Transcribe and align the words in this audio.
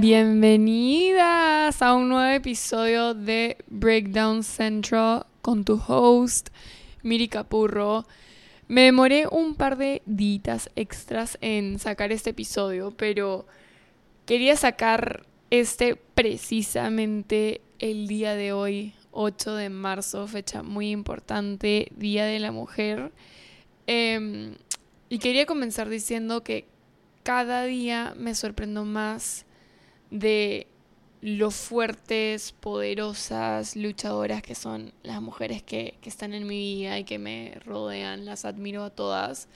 Bienvenidas 0.00 1.82
a 1.82 1.94
un 1.94 2.08
nuevo 2.08 2.32
episodio 2.32 3.14
de 3.14 3.56
Breakdown 3.66 4.44
Central 4.44 5.26
con 5.42 5.64
tu 5.64 5.82
host, 5.88 6.50
Miri 7.02 7.26
Capurro. 7.26 8.06
Me 8.68 8.82
demoré 8.82 9.26
un 9.26 9.56
par 9.56 9.76
de 9.76 10.02
ditas 10.06 10.70
extras 10.76 11.36
en 11.40 11.80
sacar 11.80 12.12
este 12.12 12.30
episodio, 12.30 12.92
pero 12.92 13.48
quería 14.24 14.54
sacar 14.54 15.26
este 15.50 15.96
precisamente 15.96 17.60
el 17.80 18.06
día 18.06 18.36
de 18.36 18.52
hoy, 18.52 18.94
8 19.10 19.56
de 19.56 19.68
marzo, 19.68 20.28
fecha 20.28 20.62
muy 20.62 20.92
importante, 20.92 21.88
Día 21.96 22.24
de 22.24 22.38
la 22.38 22.52
Mujer. 22.52 23.10
Em, 23.88 24.54
y 25.08 25.18
quería 25.18 25.44
comenzar 25.44 25.88
diciendo 25.88 26.44
que 26.44 26.68
cada 27.24 27.64
día 27.64 28.14
me 28.16 28.36
sorprendo 28.36 28.84
más 28.84 29.44
de 30.10 30.66
lo 31.20 31.50
fuertes, 31.50 32.52
poderosas, 32.52 33.74
luchadoras 33.74 34.42
que 34.42 34.54
son 34.54 34.92
las 35.02 35.20
mujeres 35.20 35.62
que, 35.62 35.96
que, 36.00 36.08
están 36.08 36.32
en 36.32 36.46
mi 36.46 36.56
vida 36.56 36.98
y 36.98 37.04
que 37.04 37.18
me 37.18 37.58
rodean. 37.64 38.24
Las 38.24 38.44
admiro 38.44 38.84
a 38.84 38.90
todas. 38.90 39.48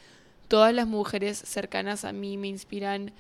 Todas 0.49 0.75
las 0.75 0.87
mujeres 0.87 1.39
cercanas 1.39 2.05
a 2.05 2.13
mí 2.13 2.37
me 2.37 2.49
inspiran 2.49 3.13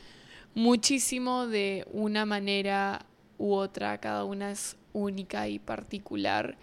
muchísimo 0.55 1.47
de 1.47 1.87
una 1.93 2.27
manera 2.27 3.07
u 3.39 3.55
otra. 3.55 3.99
Cada 3.99 4.25
una 4.25 4.51
es 4.51 4.77
única 4.93 5.49
y 5.49 5.59
particular. 5.59 6.57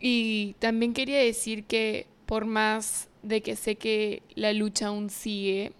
Y 0.00 0.54
también 0.58 0.92
quería 0.92 1.18
decir 1.18 1.64
que 1.64 2.06
por 2.26 2.44
más 2.44 3.08
de 3.22 3.42
que 3.42 3.56
sé 3.56 3.76
que 3.76 4.22
la 4.34 4.52
lucha 4.52 4.88
aún 4.88 5.10
sigue 5.10 5.72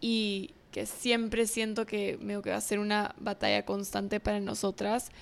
y 0.00 0.50
que 0.74 0.86
siempre 0.86 1.46
siento 1.46 1.86
que, 1.86 2.18
que 2.42 2.50
va 2.50 2.56
a 2.56 2.60
ser 2.60 2.80
una 2.80 3.14
batalla 3.20 3.64
constante 3.64 4.18
para 4.18 4.40
nosotras. 4.40 5.12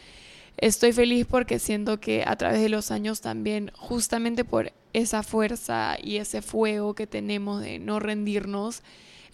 Estoy 0.57 0.95
feliz 0.95 1.27
porque 1.27 1.59
siento 1.59 2.01
que 2.01 2.25
a 2.27 2.37
través 2.37 2.63
de 2.63 2.71
los 2.71 2.91
años 2.91 3.21
también, 3.21 3.71
justamente 3.77 4.47
por 4.47 4.73
esa 4.95 5.23
fuerza 5.23 5.99
y 6.03 6.17
ese 6.17 6.41
fuego 6.41 6.95
que 6.95 7.07
tenemos 7.07 7.61
de 7.61 7.79
no 7.79 8.01
rendirnos, 8.01 8.83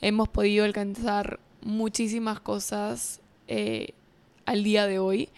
hemos 0.00 0.28
podido 0.28 0.64
alcanzar 0.64 1.38
muchísimas 1.62 2.40
cosas 2.40 3.20
eh, 3.46 3.94
al 4.44 4.64
día 4.64 4.88
de 4.88 4.98
hoy. 4.98 5.28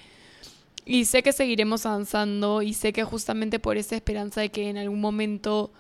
Y 0.87 1.05
sé 1.05 1.23
que 1.23 1.35
seguiremos 1.35 1.85
avanzando 1.85 2.63
y 2.63 2.73
sé 2.73 2.95
que 2.95 3.05
justamente 3.05 3.59
por 3.59 3.77
esa 3.77 3.97
esperanza 3.97 4.41
de 4.41 4.49
que 4.49 4.71
en 4.71 4.79
algún 4.79 5.03
momento 5.03 5.73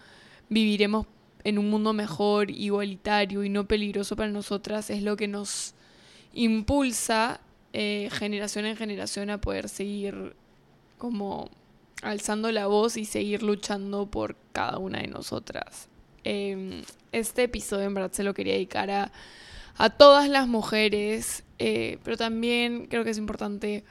viviremos 0.51 1.07
en 1.45 1.59
un 1.59 1.71
mundo 1.71 1.93
mejor, 1.93 2.51
igualitario 2.51 3.45
y 3.45 3.49
no 3.49 3.67
peligroso 3.67 4.17
para 4.17 4.31
nosotras 4.31 4.91
es 4.91 5.03
lo 5.03 5.17
que 5.17 5.29
nos 5.29 5.75
impulsa 6.33 7.41
eh, 7.73 8.09
generación 8.13 8.67
en 8.67 8.77
generación 8.77 9.31
a 9.31 9.41
poder 9.41 9.69
seguir 9.69 10.35
como 10.99 11.51
alzando 12.03 12.51
la 12.51 12.67
voz 12.67 12.97
y 12.97 13.05
seguir 13.05 13.43
luchando 13.43 14.07
por 14.07 14.37
cada 14.53 14.79
una 14.79 15.01
de 15.01 15.07
nosotras. 15.07 15.89
Em, 16.25 16.83
este 17.13 17.45
episodio 17.45 17.87
en 17.87 17.95
verdad 17.95 18.13
se 18.13 18.25
lo 18.25 18.35
quería 18.35 18.55
dedicar 18.55 18.91
a, 18.91 19.13
a 19.77 19.91
todas 19.91 20.29
las 20.29 20.47
mujeres, 20.49 21.45
eh, 21.59 21.99
pero 22.05 22.17
también 22.17 22.87
creo 22.87 23.05
que 23.05 23.11
es 23.11 23.19
importante 23.19 23.85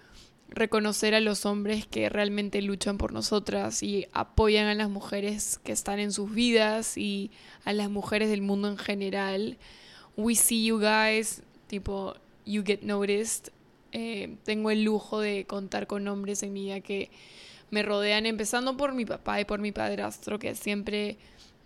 reconocer 0.50 1.14
a 1.14 1.20
los 1.20 1.46
hombres 1.46 1.86
que 1.86 2.10
realmente 2.10 2.62
luchan 2.62 2.98
por 2.98 3.14
nosotras 3.14 3.84
y 3.84 4.08
apoyan 4.14 4.68
a 4.68 4.76
las 4.76 4.90
mujeres 4.90 5.60
que 5.64 5.72
están 5.72 6.00
en 6.00 6.12
sus 6.12 6.34
vidas 6.34 6.98
y 6.98 7.32
a 7.66 7.74
las 7.74 7.90
mujeres 7.90 8.30
del 8.30 8.42
mundo 8.42 8.68
en 8.68 8.78
general. 8.78 9.58
We 10.18 10.36
see 10.36 10.66
you 10.66 10.80
guys, 10.80 11.44
tipo, 11.68 12.16
you 12.46 12.64
get 12.66 12.82
noticed. 12.82 13.50
Eh, 13.92 14.38
tengo 14.44 14.72
el 14.72 14.84
lujo 14.84 15.20
de 15.20 15.46
contar 15.46 15.88
con 15.88 16.08
hombres 16.08 16.44
en 16.44 16.54
mi 16.54 16.66
vida 16.66 16.82
que 16.82 17.10
me 17.72 17.84
rodean, 17.84 18.26
empezando 18.26 18.78
por 18.78 18.94
mi 18.94 19.06
papá 19.06 19.40
y 19.40 19.46
por 19.46 19.60
mi 19.60 19.72
padrastro, 19.72 20.40
que 20.40 20.56
siempre 20.56 21.18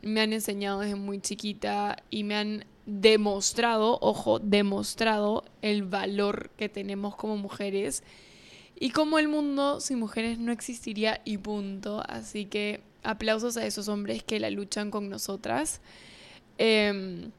me 0.02 0.22
han 0.22 0.34
enseñado 0.34 0.82
desde 0.82 0.96
muy 0.96 1.22
chiquita 1.22 1.98
y 2.10 2.24
me 2.24 2.36
han 2.36 2.66
demostrado, 2.86 3.98
ojo, 4.02 4.40
demostrado 4.40 5.46
el 5.62 5.84
valor 5.84 6.50
que 6.58 6.68
tenemos 6.68 7.16
como 7.16 7.38
mujeres 7.38 8.04
y 8.80 8.90
como 8.92 9.20
el 9.20 9.28
mundo 9.28 9.80
sin 9.80 10.00
mujeres 10.00 10.40
no 10.40 10.52
existiría 10.52 11.22
y 11.26 11.38
punto. 11.38 12.04
Así 12.08 12.46
que 12.46 12.82
aplausos 13.04 13.58
a 13.58 13.66
esos 13.66 13.88
hombres 13.88 14.24
que 14.24 14.40
la 14.40 14.50
luchan 14.50 14.92
con 14.92 15.10
nosotras. 15.10 15.82
Em, 16.58 17.32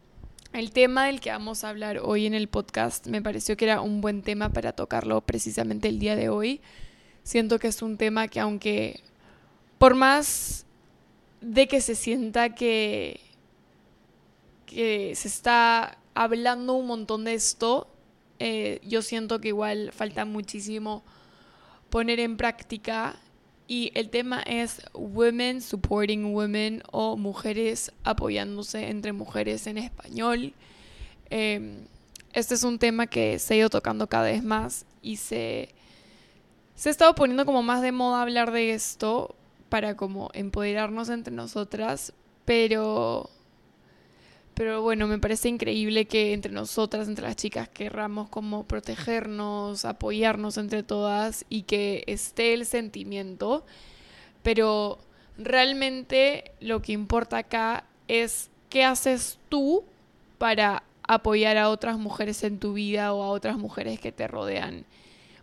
el 0.52 0.70
tema 0.70 1.06
del 1.06 1.20
que 1.20 1.30
vamos 1.30 1.64
a 1.64 1.70
hablar 1.70 1.98
hoy 2.02 2.26
en 2.26 2.34
el 2.34 2.48
podcast 2.48 3.06
me 3.08 3.22
pareció 3.22 3.56
que 3.56 3.64
era 3.64 3.80
un 3.80 4.00
buen 4.00 4.22
tema 4.22 4.50
para 4.50 4.72
tocarlo 4.72 5.20
precisamente 5.20 5.88
el 5.88 5.98
día 5.98 6.16
de 6.16 6.28
hoy. 6.28 6.60
Siento 7.24 7.58
que 7.58 7.68
es 7.68 7.82
un 7.82 7.96
tema 7.96 8.28
que 8.28 8.40
aunque 8.40 9.00
por 9.78 9.94
más 9.94 10.66
de 11.40 11.66
que 11.66 11.80
se 11.80 11.94
sienta 11.94 12.54
que, 12.54 13.20
que 14.66 15.14
se 15.14 15.28
está 15.28 15.98
hablando 16.14 16.74
un 16.74 16.86
montón 16.86 17.24
de 17.24 17.34
esto, 17.34 17.88
eh, 18.38 18.80
yo 18.84 19.02
siento 19.02 19.40
que 19.40 19.48
igual 19.48 19.90
falta 19.92 20.24
muchísimo 20.24 21.02
poner 21.94 22.18
en 22.18 22.36
práctica 22.36 23.14
y 23.68 23.92
el 23.94 24.10
tema 24.10 24.42
es 24.42 24.82
Women 24.94 25.62
Supporting 25.62 26.34
Women 26.34 26.82
o 26.90 27.16
Mujeres 27.16 27.92
apoyándose 28.02 28.88
entre 28.88 29.12
mujeres 29.12 29.68
en 29.68 29.78
español. 29.78 30.54
Em, 31.30 31.86
este 32.32 32.56
es 32.56 32.64
un 32.64 32.80
tema 32.80 33.06
que 33.06 33.38
se 33.38 33.54
ha 33.54 33.56
ido 33.58 33.70
tocando 33.70 34.08
cada 34.08 34.24
vez 34.24 34.42
más 34.42 34.86
y 35.02 35.18
se, 35.18 35.68
se 36.74 36.88
ha 36.88 36.90
estado 36.90 37.14
poniendo 37.14 37.46
como 37.46 37.62
más 37.62 37.80
de 37.80 37.92
moda 37.92 38.22
hablar 38.22 38.50
de 38.50 38.74
esto 38.74 39.36
para 39.68 39.96
como 39.96 40.30
empoderarnos 40.34 41.10
entre 41.10 41.32
nosotras, 41.32 42.12
pero 42.44 43.30
pero 44.54 44.82
bueno, 44.82 45.08
me 45.08 45.18
parece 45.18 45.48
increíble 45.48 46.06
que 46.06 46.32
entre 46.32 46.52
nosotras, 46.52 47.08
entre 47.08 47.26
las 47.26 47.36
chicas, 47.36 47.68
querramos 47.68 48.28
como 48.28 48.64
protegernos, 48.64 49.84
apoyarnos 49.84 50.56
entre 50.58 50.82
todas 50.82 51.44
y 51.48 51.62
que 51.62 52.04
esté 52.06 52.54
el 52.54 52.64
sentimiento. 52.64 53.66
Pero 54.42 54.98
realmente 55.36 56.52
lo 56.60 56.82
que 56.82 56.92
importa 56.92 57.38
acá 57.38 57.84
es 58.06 58.50
qué 58.70 58.84
haces 58.84 59.38
tú 59.48 59.84
para 60.38 60.84
apoyar 61.02 61.56
a 61.58 61.68
otras 61.68 61.98
mujeres 61.98 62.44
en 62.44 62.58
tu 62.58 62.74
vida 62.74 63.12
o 63.12 63.22
a 63.22 63.30
otras 63.30 63.58
mujeres 63.58 63.98
que 63.98 64.12
te 64.12 64.28
rodean. 64.28 64.84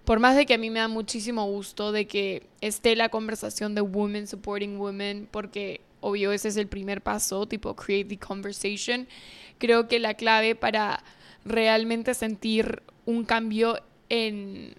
Por 0.06 0.20
más 0.20 0.36
de 0.36 0.46
que 0.46 0.54
a 0.54 0.58
mí 0.58 0.70
me 0.70 0.80
da 0.80 0.88
muchísimo 0.88 1.46
gusto 1.46 1.92
de 1.92 2.08
que 2.08 2.44
esté 2.62 2.96
la 2.96 3.10
conversación 3.10 3.76
de 3.76 3.82
Women 3.82 4.28
Supporting 4.28 4.80
Women, 4.80 5.28
porque 5.30 5.82
obvio 6.02 6.32
ese 6.32 6.50
es 6.50 6.58
el 6.58 6.68
primer 6.68 7.02
paso, 7.02 7.48
tipo 7.48 7.76
create 7.76 8.10
the 8.10 8.18
conversation. 8.18 9.08
Creo 9.58 9.88
que 9.88 10.00
la 10.00 10.16
clave 10.16 10.56
para 10.56 11.04
realmente 11.46 12.14
sentir 12.14 12.84
un 13.06 13.24
cambio 13.24 13.80
en, 14.10 14.76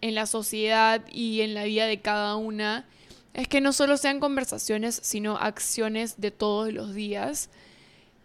en 0.00 0.14
la 0.14 0.26
sociedad 0.26 1.04
y 1.10 1.42
en 1.42 1.54
la 1.54 1.64
vida 1.64 1.86
de 1.86 2.00
cada 2.00 2.36
una 2.36 2.86
es 3.34 3.46
que 3.46 3.60
no 3.60 3.72
solo 3.72 3.96
sean 3.96 4.20
conversaciones, 4.20 4.98
sino 5.02 5.36
acciones 5.36 6.20
de 6.20 6.30
todos 6.30 6.72
los 6.72 6.94
días. 6.94 7.50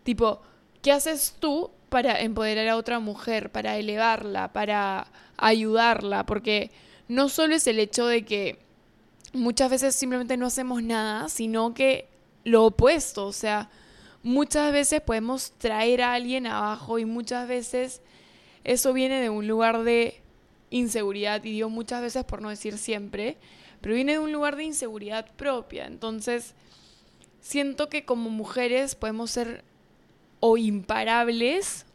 Tipo, 0.04 0.42
¿qué 0.82 0.92
haces 0.92 1.36
tú 1.40 1.70
para 1.90 2.20
empoderar 2.22 2.68
a 2.68 2.78
otra 2.78 3.00
mujer, 3.00 3.52
para 3.52 3.78
elevarla, 3.78 4.54
para 4.54 5.08
ayudarla? 5.38 6.26
Porque 6.26 6.72
no 7.08 7.30
solo 7.30 7.56
es 7.56 7.68
el 7.68 7.80
hecho 7.80 8.08
de 8.08 8.26
que 8.26 8.60
muchas 9.34 9.70
veces 9.70 9.96
simplemente 9.96 10.38
no 10.38 10.48
hacemos 10.48 10.82
nada, 10.82 11.30
sino 11.30 11.74
que 11.74 12.08
lo 12.44 12.66
opuesto, 12.66 13.26
o 13.26 13.34
sea, 13.34 13.70
muchas 14.22 14.72
veces 14.72 15.02
podemos 15.02 15.52
traer 15.58 16.02
a 16.02 16.14
alguien 16.14 16.48
abajo 16.48 17.00
y 17.00 17.06
muchas 17.06 17.48
veces 17.48 18.02
eso 18.64 18.94
viene 18.94 19.22
de 19.22 19.30
un 19.30 19.48
lugar 19.48 19.84
de 19.84 20.22
inseguridad, 20.70 21.44
y 21.44 21.52
digo 21.52 21.70
muchas 21.70 22.02
veces 22.02 22.24
por 22.24 22.42
no 22.42 22.50
decir 22.50 22.78
siempre, 22.78 23.38
pero 23.82 23.96
viene 23.96 24.14
de 24.14 24.20
un 24.20 24.32
lugar 24.32 24.56
de 24.56 24.64
inseguridad 24.64 25.30
propia. 25.36 25.86
Entonces, 25.86 26.56
siento 27.42 27.90
que 27.90 28.06
como 28.06 28.30
mujeres 28.30 28.96
podemos 28.96 29.30
ser 29.30 29.64
o 30.40 30.58
imparables 30.58 31.86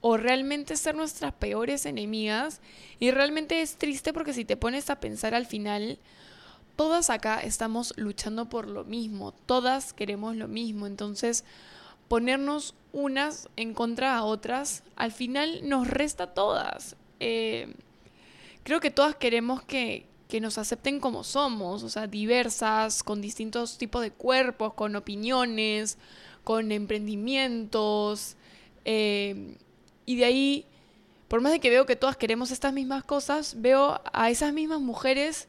o 0.00 0.18
realmente 0.18 0.76
ser 0.76 0.94
nuestras 0.94 1.32
peores 1.32 1.86
enemigas. 1.86 2.60
Y 2.98 3.10
realmente 3.10 3.62
es 3.62 3.76
triste 3.76 4.12
porque 4.12 4.34
si 4.34 4.44
te 4.44 4.56
pones 4.56 4.90
a 4.90 5.00
pensar 5.00 5.34
al 5.34 5.46
final, 5.46 5.98
todas 6.76 7.10
acá 7.10 7.40
estamos 7.40 7.94
luchando 7.96 8.48
por 8.48 8.68
lo 8.68 8.84
mismo, 8.84 9.32
todas 9.32 9.92
queremos 9.92 10.36
lo 10.36 10.48
mismo, 10.48 10.86
entonces 10.86 11.44
ponernos 12.08 12.74
unas 12.92 13.48
en 13.56 13.74
contra 13.74 14.16
a 14.16 14.24
otras, 14.24 14.82
al 14.96 15.12
final 15.12 15.68
nos 15.68 15.88
resta 15.88 16.24
a 16.24 16.34
todas. 16.34 16.96
Eh, 17.20 17.74
creo 18.62 18.80
que 18.80 18.90
todas 18.90 19.14
queremos 19.16 19.62
que, 19.62 20.06
nos 20.40 20.58
acepten 20.58 20.98
como 20.98 21.22
somos, 21.22 21.84
o 21.84 21.88
sea, 21.88 22.08
diversas, 22.08 23.04
con 23.04 23.20
distintos 23.20 23.78
tipos 23.78 24.02
de 24.02 24.10
cuerpos, 24.10 24.74
con 24.74 24.96
opiniones, 24.96 25.96
con 26.42 26.72
emprendimientos, 26.72 28.34
eh, 28.84 29.56
y 30.06 30.16
de 30.16 30.24
ahí 30.24 30.66
por 31.28 31.40
más 31.40 31.52
de 31.52 31.60
que 31.60 31.70
veo 31.70 31.86
que 31.86 31.96
todas 31.96 32.16
queremos 32.16 32.50
estas 32.50 32.72
mismas 32.72 33.02
cosas, 33.02 33.60
veo 33.60 34.00
a 34.12 34.30
esas 34.30 34.52
mismas 34.52 34.80
mujeres 34.80 35.48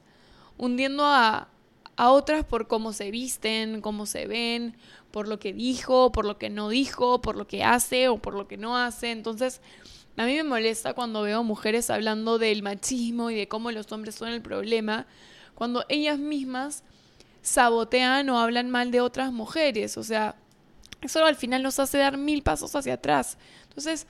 hundiendo 0.58 1.06
a, 1.06 1.50
a 1.96 2.12
otras 2.12 2.44
por 2.46 2.68
cómo 2.68 2.94
se 2.94 3.12
visten, 3.12 3.82
cómo 3.82 4.06
se 4.06 4.28
ven, 4.28 4.76
por 5.12 5.28
lo 5.28 5.40
que 5.40 5.54
dijo, 5.54 6.12
por 6.12 6.26
lo 6.26 6.38
que 6.38 6.50
no 6.50 6.70
dijo, 6.70 7.22
por 7.22 7.36
lo 7.36 7.48
que 7.48 7.64
hace 7.64 8.10
o 8.10 8.18
por 8.18 8.34
lo 8.34 8.48
que 8.48 8.58
no 8.58 8.78
hace. 8.78 9.12
Entonces, 9.12 9.62
a 10.18 10.26
mí 10.26 10.34
me 10.34 10.44
molesta 10.44 10.94
cuando 10.94 11.22
veo 11.22 11.44
mujeres 11.44 11.90
hablando 11.90 12.38
del 12.38 12.64
machismo 12.64 13.30
y 13.30 13.36
de 13.36 13.48
cómo 13.48 13.72
los 13.72 13.92
hombres 13.92 14.16
son 14.16 14.30
el 14.30 14.42
problema, 14.42 15.08
cuando 15.56 15.86
ellas 15.90 16.20
mismas 16.20 16.84
sabotean 17.42 18.30
o 18.30 18.40
hablan 18.40 18.70
mal 18.70 18.92
de 18.92 19.02
otras 19.02 19.32
mujeres. 19.32 19.98
O 19.98 20.04
sea, 20.04 20.36
eso 21.02 21.24
al 21.24 21.36
final 21.36 21.64
nos 21.64 21.80
hace 21.80 21.98
dar 21.98 22.18
mil 22.18 22.44
pasos 22.44 22.76
hacia 22.76 22.96
atrás. 22.96 23.38
Entonces, 23.64 24.08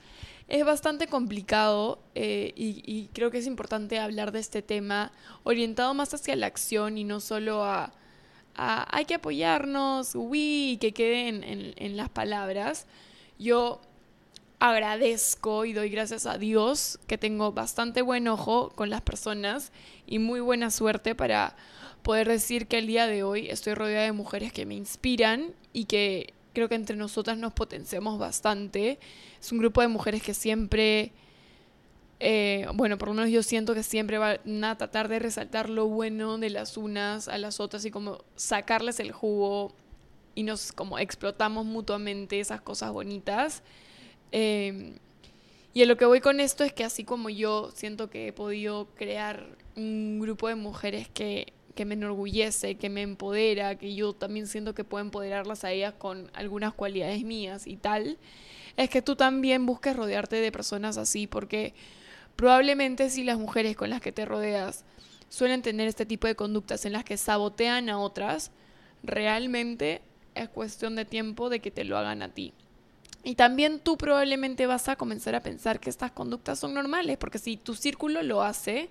es 0.48 0.64
bastante 0.64 1.08
complicado 1.08 1.98
eh, 2.14 2.52
y, 2.54 3.08
creo 3.12 3.30
que 3.30 3.38
es 3.38 3.46
importante 3.46 3.98
hablar 3.98 4.30
de 4.30 4.38
este 4.38 4.62
tema 4.62 5.12
orientado 5.42 5.92
más 5.94 6.14
hacia 6.14 6.36
la 6.36 6.46
acción 6.46 6.98
y 6.98 7.04
no 7.04 7.20
solo 7.20 7.64
a, 7.64 7.92
hay 8.54 9.04
que 9.04 9.14
apoyarnos, 9.14 10.14
uy, 10.14 10.78
que 10.80 10.92
quede 10.92 11.28
en, 11.28 11.74
en 11.76 11.96
las 11.96 12.08
palabras. 12.08 12.86
Yo 13.38 13.80
agradezco 14.60 15.64
y 15.66 15.72
doy 15.74 15.90
gracias 15.90 16.24
a 16.26 16.38
Dios 16.38 16.98
que 17.06 17.18
tengo 17.18 17.52
bastante 17.52 18.00
buen 18.00 18.26
ojo 18.28 18.70
con 18.70 18.88
las 18.88 19.02
personas 19.02 19.72
y 20.06 20.18
muy 20.18 20.40
buena 20.40 20.70
suerte 20.70 21.14
para 21.14 21.56
poder 22.02 22.28
decir 22.28 22.66
que 22.66 22.78
el 22.78 22.86
día 22.86 23.06
de 23.06 23.24
hoy 23.24 23.48
estoy 23.48 23.74
rodeada 23.74 24.04
de 24.04 24.12
mujeres 24.12 24.52
que 24.52 24.64
me 24.64 24.74
inspiran 24.74 25.52
y 25.72 25.84
que 25.86 26.32
creo 26.56 26.70
que 26.70 26.74
entre 26.74 26.96
nosotras 26.96 27.36
nos 27.36 27.52
potenciamos 27.52 28.18
bastante. 28.18 28.98
Es 29.38 29.52
un 29.52 29.58
grupo 29.58 29.82
de 29.82 29.88
mujeres 29.88 30.22
que 30.22 30.32
siempre, 30.32 31.12
eh, 32.18 32.66
bueno, 32.72 32.96
por 32.96 33.08
lo 33.08 33.14
menos 33.14 33.30
yo 33.30 33.42
siento 33.42 33.74
que 33.74 33.82
siempre 33.82 34.16
van 34.16 34.64
a 34.64 34.78
tratar 34.78 35.08
de 35.08 35.18
resaltar 35.18 35.68
lo 35.68 35.86
bueno 35.86 36.38
de 36.38 36.48
las 36.48 36.78
unas 36.78 37.28
a 37.28 37.36
las 37.36 37.60
otras 37.60 37.84
y 37.84 37.90
como 37.90 38.24
sacarles 38.36 39.00
el 39.00 39.12
jugo 39.12 39.74
y 40.34 40.44
nos 40.44 40.72
como 40.72 40.98
explotamos 40.98 41.66
mutuamente 41.66 42.40
esas 42.40 42.62
cosas 42.62 42.90
bonitas. 42.90 43.62
Em, 44.32 44.94
y 45.74 45.82
a 45.82 45.86
lo 45.86 45.98
que 45.98 46.06
voy 46.06 46.22
con 46.22 46.40
esto 46.40 46.64
es 46.64 46.72
que 46.72 46.84
así 46.84 47.04
como 47.04 47.28
yo 47.28 47.70
siento 47.74 48.08
que 48.08 48.28
he 48.28 48.32
podido 48.32 48.86
crear 48.94 49.46
un 49.76 50.20
grupo 50.20 50.48
de 50.48 50.54
mujeres 50.54 51.06
que 51.10 51.52
que 51.76 51.84
me 51.84 51.94
enorgullece, 51.94 52.74
que 52.74 52.88
me 52.90 53.02
empodera, 53.02 53.76
que 53.76 53.94
yo 53.94 54.14
también 54.14 54.48
siento 54.48 54.74
que 54.74 54.82
puedo 54.82 55.04
empoderarlas 55.04 55.62
a 55.62 55.70
ellas 55.70 55.94
con 55.96 56.28
algunas 56.34 56.74
cualidades 56.74 57.22
mías 57.22 57.68
y 57.68 57.76
tal, 57.76 58.18
es 58.76 58.90
que 58.90 59.02
tú 59.02 59.14
también 59.14 59.64
busques 59.64 59.94
rodearte 59.94 60.36
de 60.36 60.50
personas 60.50 60.96
así, 60.96 61.28
porque 61.28 61.74
probablemente 62.34 63.08
si 63.10 63.22
las 63.22 63.38
mujeres 63.38 63.76
con 63.76 63.90
las 63.90 64.00
que 64.00 64.10
te 64.10 64.24
rodeas 64.24 64.84
suelen 65.28 65.62
tener 65.62 65.86
este 65.86 66.06
tipo 66.06 66.26
de 66.26 66.34
conductas 66.34 66.84
en 66.84 66.92
las 66.92 67.04
que 67.04 67.16
sabotean 67.16 67.88
a 67.88 67.98
otras, 67.98 68.50
realmente 69.02 70.02
es 70.34 70.48
cuestión 70.48 70.96
de 70.96 71.04
tiempo 71.04 71.48
de 71.48 71.60
que 71.60 71.70
te 71.70 71.84
lo 71.84 71.96
hagan 71.96 72.22
a 72.22 72.34
ti. 72.34 72.52
Y 73.22 73.34
también 73.34 73.80
tú 73.80 73.96
probablemente 73.96 74.66
vas 74.66 74.88
a 74.88 74.96
comenzar 74.96 75.34
a 75.34 75.42
pensar 75.42 75.80
que 75.80 75.90
estas 75.90 76.12
conductas 76.12 76.58
son 76.58 76.74
normales, 76.74 77.18
porque 77.18 77.38
si 77.38 77.56
tu 77.56 77.74
círculo 77.74 78.22
lo 78.22 78.42
hace, 78.42 78.88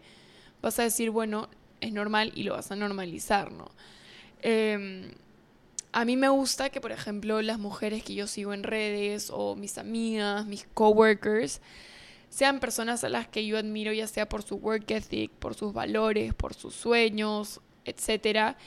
vas 0.62 0.78
a 0.80 0.84
decir, 0.84 1.10
bueno, 1.10 1.48
es 1.82 1.94
normal 1.94 2.32
y 2.36 2.44
lo 2.44 2.54
vas 2.54 2.72
a 2.72 2.76
normalizar, 2.76 3.52
¿no? 3.52 3.70
Em, 4.42 5.12
a 5.92 6.04
mí 6.06 6.18
me 6.18 6.30
gusta 6.30 6.70
que, 6.70 6.82
por 6.82 6.92
ejemplo, 6.92 7.42
las 7.42 7.58
mujeres 7.58 8.04
que 8.04 8.16
yo 8.16 8.28
sigo 8.28 8.54
en 8.54 8.64
redes 8.64 9.30
o 9.32 9.56
mis 9.56 9.78
amigas, 9.78 10.46
mis 10.46 10.68
coworkers, 10.74 11.62
sean 12.30 12.60
personas 12.60 13.04
a 13.06 13.10
las 13.10 13.30
que 13.30 13.46
yo 13.46 13.58
admiro, 13.58 13.94
ya 13.94 14.08
sea 14.08 14.28
por 14.28 14.44
su 14.44 14.56
work 14.56 14.92
ethic, 14.92 15.32
por 15.32 15.56
sus 15.56 15.72
valores, 15.72 16.34
por 16.34 16.54
sus 16.54 16.76
sueños, 16.76 17.62
etc. 17.86 18.58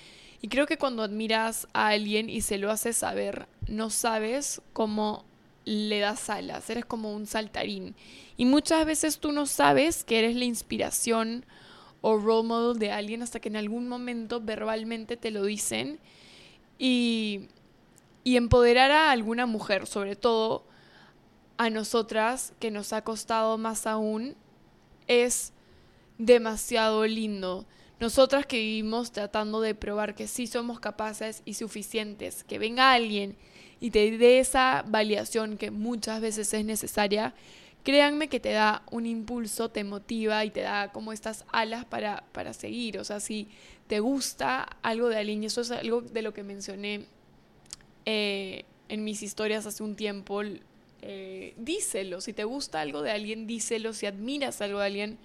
Y 0.40 0.48
creo 0.48 0.66
que 0.66 0.78
cuando 0.78 1.02
admiras 1.02 1.68
a 1.74 1.88
alguien 1.88 2.30
y 2.30 2.40
se 2.40 2.56
lo 2.56 2.70
haces 2.70 2.96
saber, 2.96 3.46
no 3.66 3.90
sabes 3.90 4.62
cómo 4.72 5.26
le 5.66 5.98
das 6.00 6.30
alas, 6.30 6.70
eres 6.70 6.86
como 6.86 7.12
un 7.14 7.26
saltarín. 7.26 7.94
Y 8.38 8.46
muchas 8.46 8.86
veces 8.86 9.18
tú 9.18 9.32
no 9.32 9.44
sabes 9.44 10.02
que 10.02 10.18
eres 10.18 10.34
la 10.34 10.46
inspiración 10.46 11.44
o 12.00 12.16
role 12.16 12.46
model 12.46 12.78
de 12.78 12.92
alguien 12.92 13.22
hasta 13.22 13.40
que 13.40 13.48
en 13.48 13.56
algún 13.56 13.88
momento 13.88 14.40
verbalmente 14.40 15.16
te 15.16 15.30
lo 15.30 15.44
dicen 15.44 15.98
y, 16.78 17.48
y 18.24 18.36
empoderar 18.36 18.90
a 18.90 19.10
alguna 19.10 19.46
mujer, 19.46 19.86
sobre 19.86 20.16
todo 20.16 20.64
a 21.56 21.70
nosotras, 21.70 22.52
que 22.60 22.70
nos 22.70 22.92
ha 22.92 23.02
costado 23.02 23.58
más 23.58 23.86
aún, 23.86 24.36
es 25.08 25.52
demasiado 26.18 27.04
lindo. 27.06 27.66
Nosotras 28.00 28.46
que 28.46 28.58
vivimos 28.58 29.10
tratando 29.10 29.60
de 29.60 29.74
probar 29.74 30.14
que 30.14 30.28
sí 30.28 30.46
somos 30.46 30.78
capaces 30.78 31.42
y 31.44 31.54
suficientes, 31.54 32.44
que 32.44 32.60
venga 32.60 32.92
alguien 32.92 33.36
y 33.80 33.90
te 33.90 34.16
dé 34.16 34.38
esa 34.38 34.84
validación 34.86 35.56
que 35.56 35.72
muchas 35.72 36.20
veces 36.20 36.52
es 36.54 36.64
necesaria, 36.64 37.34
créanme 37.88 38.28
que 38.28 38.38
te 38.38 38.50
da 38.50 38.82
un 38.90 39.06
impulso, 39.06 39.70
te 39.70 39.82
motiva 39.82 40.44
y 40.44 40.50
te 40.50 40.60
da 40.60 40.92
como 40.92 41.10
estas 41.10 41.46
alas 41.50 41.86
para, 41.86 42.22
para 42.32 42.52
seguir. 42.52 42.98
O 42.98 43.04
sea, 43.04 43.18
si 43.18 43.48
te 43.86 44.00
gusta 44.00 44.76
algo 44.82 45.08
de 45.08 45.16
alguien, 45.16 45.42
y 45.42 45.46
eso 45.46 45.62
es 45.62 45.70
algo 45.70 46.02
de 46.02 46.20
lo 46.20 46.34
que 46.34 46.42
mencioné 46.42 47.06
eh, 48.04 48.66
en 48.90 49.04
mis 49.04 49.22
historias 49.22 49.64
hace 49.64 49.82
un 49.82 49.96
tiempo, 49.96 50.42
eh, 51.00 51.54
díselo. 51.56 52.20
Si 52.20 52.34
te 52.34 52.44
gusta 52.44 52.82
algo 52.82 53.00
de 53.00 53.10
alguien, 53.10 53.46
díselo. 53.46 53.94
Si 53.94 54.04
admiras 54.04 54.60
algo 54.60 54.80
de 54.80 54.84
alguien, 54.84 55.18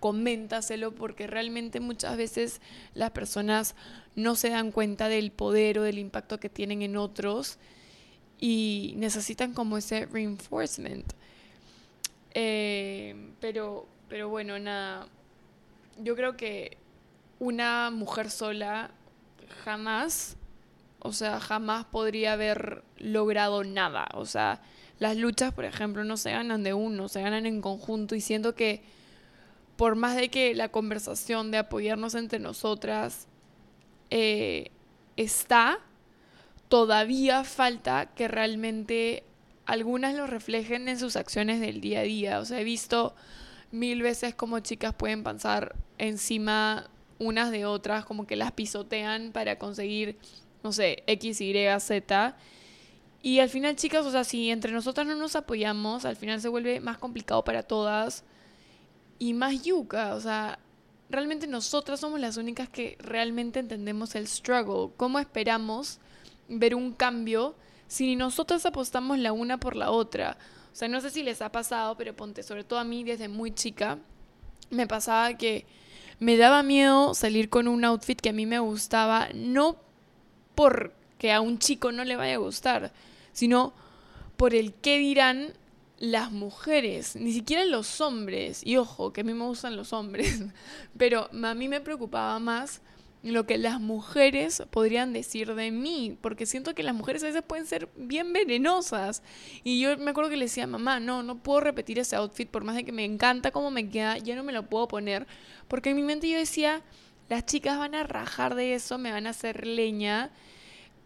coméntaselo 0.00 0.94
porque 0.94 1.26
realmente 1.26 1.78
muchas 1.78 2.16
veces 2.16 2.62
las 2.94 3.10
personas 3.10 3.74
no 4.16 4.34
se 4.34 4.48
dan 4.48 4.72
cuenta 4.72 5.10
del 5.10 5.30
poder 5.30 5.78
o 5.78 5.82
del 5.82 5.98
impacto 5.98 6.40
que 6.40 6.48
tienen 6.48 6.80
en 6.80 6.96
otros 6.96 7.58
y 8.40 8.94
necesitan 8.96 9.52
como 9.52 9.76
ese 9.76 10.06
reinforcement. 10.06 11.17
Eh, 12.40 13.16
pero, 13.40 13.88
pero 14.08 14.28
bueno, 14.28 14.60
nada. 14.60 15.08
Yo 15.98 16.14
creo 16.14 16.36
que 16.36 16.76
una 17.40 17.90
mujer 17.90 18.30
sola 18.30 18.92
jamás, 19.64 20.36
o 21.00 21.12
sea, 21.12 21.40
jamás 21.40 21.86
podría 21.86 22.34
haber 22.34 22.84
logrado 22.96 23.64
nada. 23.64 24.06
O 24.14 24.24
sea, 24.24 24.62
las 25.00 25.16
luchas, 25.16 25.52
por 25.52 25.64
ejemplo, 25.64 26.04
no 26.04 26.16
se 26.16 26.30
ganan 26.30 26.62
de 26.62 26.74
uno, 26.74 27.08
se 27.08 27.22
ganan 27.22 27.44
en 27.44 27.60
conjunto 27.60 28.14
y 28.14 28.20
siento 28.20 28.54
que 28.54 28.82
por 29.76 29.96
más 29.96 30.14
de 30.14 30.28
que 30.28 30.54
la 30.54 30.68
conversación 30.68 31.50
de 31.50 31.58
apoyarnos 31.58 32.14
entre 32.14 32.38
nosotras 32.38 33.26
eh, 34.10 34.70
está, 35.16 35.80
todavía 36.68 37.42
falta 37.42 38.06
que 38.14 38.28
realmente 38.28 39.24
algunas 39.68 40.14
lo 40.14 40.26
reflejen 40.26 40.88
en 40.88 40.98
sus 40.98 41.14
acciones 41.14 41.60
del 41.60 41.82
día 41.82 42.00
a 42.00 42.02
día. 42.02 42.40
O 42.40 42.44
sea, 42.46 42.58
he 42.58 42.64
visto 42.64 43.14
mil 43.70 44.00
veces 44.00 44.34
como 44.34 44.60
chicas 44.60 44.94
pueden 44.94 45.22
pasar 45.22 45.76
encima 45.98 46.88
unas 47.18 47.50
de 47.50 47.66
otras, 47.66 48.06
como 48.06 48.26
que 48.26 48.34
las 48.34 48.52
pisotean 48.52 49.30
para 49.30 49.58
conseguir, 49.58 50.16
no 50.62 50.72
sé, 50.72 51.04
X, 51.06 51.42
Y, 51.42 51.54
Z. 51.80 52.36
Y 53.20 53.40
al 53.40 53.50
final, 53.50 53.76
chicas, 53.76 54.06
o 54.06 54.10
sea, 54.10 54.24
si 54.24 54.50
entre 54.50 54.72
nosotras 54.72 55.06
no 55.06 55.16
nos 55.16 55.36
apoyamos, 55.36 56.06
al 56.06 56.16
final 56.16 56.40
se 56.40 56.48
vuelve 56.48 56.80
más 56.80 56.96
complicado 56.96 57.44
para 57.44 57.62
todas 57.62 58.24
y 59.18 59.34
más 59.34 59.62
yuca. 59.62 60.14
O 60.14 60.20
sea, 60.20 60.60
realmente 61.10 61.46
nosotras 61.46 62.00
somos 62.00 62.20
las 62.20 62.38
únicas 62.38 62.70
que 62.70 62.96
realmente 63.00 63.60
entendemos 63.60 64.14
el 64.14 64.28
struggle. 64.28 64.94
¿Cómo 64.96 65.18
esperamos 65.18 65.98
ver 66.48 66.74
un 66.74 66.94
cambio? 66.94 67.54
Si 67.88 68.14
nosotros 68.14 68.64
apostamos 68.66 69.18
la 69.18 69.32
una 69.32 69.58
por 69.58 69.74
la 69.74 69.90
otra. 69.90 70.36
O 70.72 70.76
sea, 70.76 70.88
no 70.88 71.00
sé 71.00 71.10
si 71.10 71.22
les 71.22 71.42
ha 71.42 71.50
pasado, 71.50 71.96
pero 71.96 72.14
ponte, 72.14 72.42
sobre 72.42 72.62
todo 72.62 72.78
a 72.78 72.84
mí 72.84 73.02
desde 73.02 73.28
muy 73.28 73.50
chica, 73.52 73.98
me 74.70 74.86
pasaba 74.86 75.34
que 75.34 75.66
me 76.20 76.36
daba 76.36 76.62
miedo 76.62 77.14
salir 77.14 77.48
con 77.48 77.66
un 77.66 77.84
outfit 77.84 78.20
que 78.20 78.28
a 78.28 78.32
mí 78.32 78.46
me 78.46 78.58
gustaba, 78.58 79.28
no 79.34 79.76
porque 80.54 81.32
a 81.32 81.40
un 81.40 81.58
chico 81.58 81.90
no 81.90 82.04
le 82.04 82.16
vaya 82.16 82.34
a 82.34 82.38
gustar, 82.38 82.92
sino 83.32 83.72
por 84.36 84.54
el 84.54 84.74
qué 84.74 84.98
dirán 84.98 85.54
las 85.98 86.30
mujeres, 86.30 87.16
ni 87.16 87.32
siquiera 87.32 87.64
los 87.64 88.00
hombres. 88.00 88.64
Y 88.64 88.76
ojo, 88.76 89.12
que 89.12 89.22
a 89.22 89.24
mí 89.24 89.34
me 89.34 89.44
gustan 89.44 89.76
los 89.76 89.92
hombres, 89.92 90.42
pero 90.96 91.28
a 91.32 91.54
mí 91.54 91.68
me 91.68 91.80
preocupaba 91.80 92.38
más 92.38 92.82
lo 93.22 93.46
que 93.46 93.58
las 93.58 93.80
mujeres 93.80 94.62
podrían 94.70 95.12
decir 95.12 95.54
de 95.54 95.70
mí, 95.70 96.16
porque 96.20 96.46
siento 96.46 96.74
que 96.74 96.82
las 96.82 96.94
mujeres 96.94 97.22
a 97.22 97.26
veces 97.26 97.42
pueden 97.42 97.66
ser 97.66 97.88
bien 97.96 98.32
venenosas. 98.32 99.22
Y 99.64 99.80
yo 99.80 99.96
me 99.98 100.10
acuerdo 100.10 100.30
que 100.30 100.36
le 100.36 100.44
decía, 100.44 100.66
mamá, 100.66 101.00
no, 101.00 101.22
no 101.22 101.38
puedo 101.38 101.60
repetir 101.60 101.98
ese 101.98 102.16
outfit, 102.16 102.48
por 102.48 102.64
más 102.64 102.76
de 102.76 102.84
que 102.84 102.92
me 102.92 103.04
encanta 103.04 103.50
cómo 103.50 103.70
me 103.70 103.88
queda, 103.88 104.18
ya 104.18 104.36
no 104.36 104.44
me 104.44 104.52
lo 104.52 104.68
puedo 104.68 104.88
poner, 104.88 105.26
porque 105.66 105.90
en 105.90 105.96
mi 105.96 106.02
mente 106.02 106.28
yo 106.28 106.38
decía, 106.38 106.82
las 107.28 107.44
chicas 107.44 107.78
van 107.78 107.94
a 107.94 108.04
rajar 108.04 108.54
de 108.54 108.74
eso, 108.74 108.98
me 108.98 109.12
van 109.12 109.26
a 109.26 109.30
hacer 109.30 109.66
leña. 109.66 110.30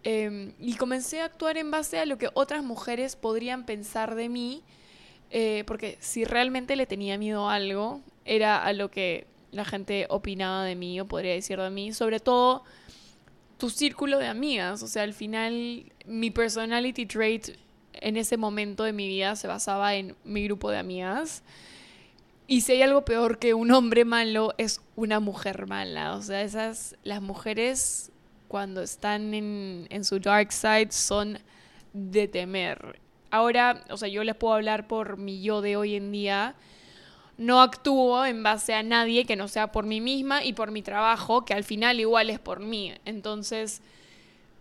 Em, 0.05 0.53
y 0.59 0.75
comencé 0.75 1.21
a 1.21 1.27
actuar 1.27 1.57
en 1.57 1.71
base 1.71 1.99
a 1.99 2.07
lo 2.07 2.19
que 2.19 2.29
otras 2.35 2.65
mujeres 2.65 3.17
podrían 3.17 3.65
pensar 3.65 4.15
de 4.15 4.29
mí. 4.29 4.63
Eh, 5.31 5.65
porque 5.67 5.97
si 6.01 6.25
realmente 6.25 6.77
le 6.77 6.87
tenía 6.87 7.17
miedo 7.17 7.49
a 7.49 7.55
algo, 7.55 8.03
era 8.25 8.63
a 8.63 8.73
lo 8.75 8.91
que 8.91 9.27
la 9.53 9.65
gente 9.65 10.07
opinaba 10.09 10.65
de 10.65 10.75
mí 10.75 11.01
o 11.01 11.07
podría 11.07 11.35
decir 11.35 11.61
de 11.61 11.71
mí, 11.71 11.93
sobre 11.93 12.19
todo 12.19 12.65
tu 13.59 13.71
círculo 13.71 14.19
de 14.19 14.27
amigas. 14.27 14.83
O 14.83 14.89
sea, 14.89 15.05
al 15.05 15.15
final 15.15 15.93
mi 16.05 16.31
personality 16.31 17.07
trait 17.07 17.57
en 17.93 18.17
ese 18.17 18.37
momento 18.37 18.83
de 18.83 18.93
mi 18.93 19.07
vida 19.07 19.37
se 19.37 19.47
basaba 19.47 19.95
en 19.95 20.17
mi 20.25 20.45
grupo 20.45 20.71
de 20.71 20.79
amigas. 20.79 21.43
Y 22.49 22.63
si 22.63 22.73
hay 22.73 22.83
algo 22.83 23.05
peor 23.05 23.39
que 23.39 23.55
un 23.55 23.71
hombre 23.71 24.05
malo, 24.05 24.55
es 24.59 24.81
una 24.97 25.21
mujer 25.21 25.67
mala. 25.69 26.17
O 26.17 26.23
sea, 26.23 26.43
esas, 26.43 26.97
las 27.05 27.23
mujeres 27.23 28.11
cuando 28.49 28.83
están 28.83 29.33
en, 29.33 29.87
en 29.91 30.05
su 30.05 30.19
dark 30.19 30.53
side 30.53 30.89
son 30.91 31.39
de 31.93 32.29
temer. 32.29 32.99
Ahora, 33.31 33.85
o 33.91 33.97
sea, 33.97 34.09
yo 34.09 34.25
les 34.25 34.35
puedo 34.35 34.55
hablar 34.55 34.89
por 34.89 35.17
mi 35.17 35.41
yo 35.41 35.63
de 35.63 35.77
hoy 35.77 35.95
en 35.95 36.13
día. 36.13 36.55
No 37.43 37.61
actúo 37.61 38.25
en 38.25 38.45
base 38.45 38.73
a 38.73 38.85
nadie 38.85 39.25
que 39.25 39.35
no 39.35 39.49
sea 39.49 39.73
por 39.73 39.85
mí 39.85 40.01
misma 40.01 40.45
y 40.45 40.53
por 40.53 40.71
mi 40.71 40.81
trabajo, 40.81 41.45
que 41.45 41.55
al 41.55 41.65
final 41.65 41.99
igual 41.99 42.31
es 42.31 42.39
por 42.39 42.61
mí. 42.61 42.95
Entonces, 43.05 43.83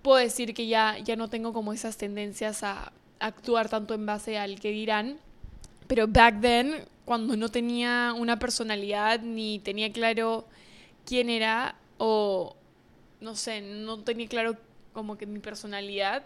puedo 0.01 0.17
decir 0.17 0.55
que 0.55 0.65
ya, 0.65 0.97
ya 0.97 1.15
no 1.15 1.27
tengo 1.27 1.53
como 1.53 1.73
esas 1.73 1.97
tendencias 1.97 2.63
a 2.63 2.91
actuar 3.19 3.69
tanto 3.69 3.93
en 3.93 4.07
base 4.07 4.39
al 4.39 4.59
que 4.59 4.71
dirán. 4.71 5.19
Pero 5.85 6.07
back 6.07 6.41
then, 6.41 6.85
cuando 7.05 7.37
no 7.37 7.49
tenía 7.49 8.15
una 8.17 8.39
personalidad 8.39 9.19
ni 9.21 9.59
tenía 9.59 9.91
claro 9.91 10.47
quién 11.05 11.29
era 11.29 11.75
o, 11.99 12.55
no 13.19 13.35
sé, 13.35 13.61
no 13.61 13.99
tenía 13.99 14.27
claro 14.27 14.57
como 14.91 15.19
que 15.19 15.27
mi 15.27 15.37
personalidad, 15.37 16.23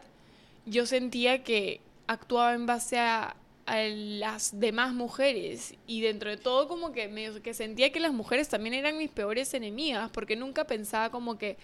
yo 0.66 0.86
sentía 0.86 1.44
que 1.44 1.82
actuaba 2.08 2.54
en 2.54 2.66
base 2.66 2.98
a, 2.98 3.36
las 3.68 4.60
demás 4.60 4.94
mujeres. 4.94 5.76
Y 5.88 6.02
dentro 6.02 6.30
de 6.30 6.38
todo 6.38 6.68
como 6.68 6.92
que 6.92 7.08
me, 7.08 7.42
que 7.42 7.54
sentía 7.54 7.92
que 7.92 8.00
las 8.00 8.14
mujeres 8.14 8.50
también 8.50 8.74
eran 8.74 8.98
mis 8.98 9.10
peores 9.10 9.54
enemigas 9.54 10.10
porque 10.12 10.36
nunca 10.36 10.66
pensaba 10.66 11.10
como 11.10 11.38
que 11.38 11.58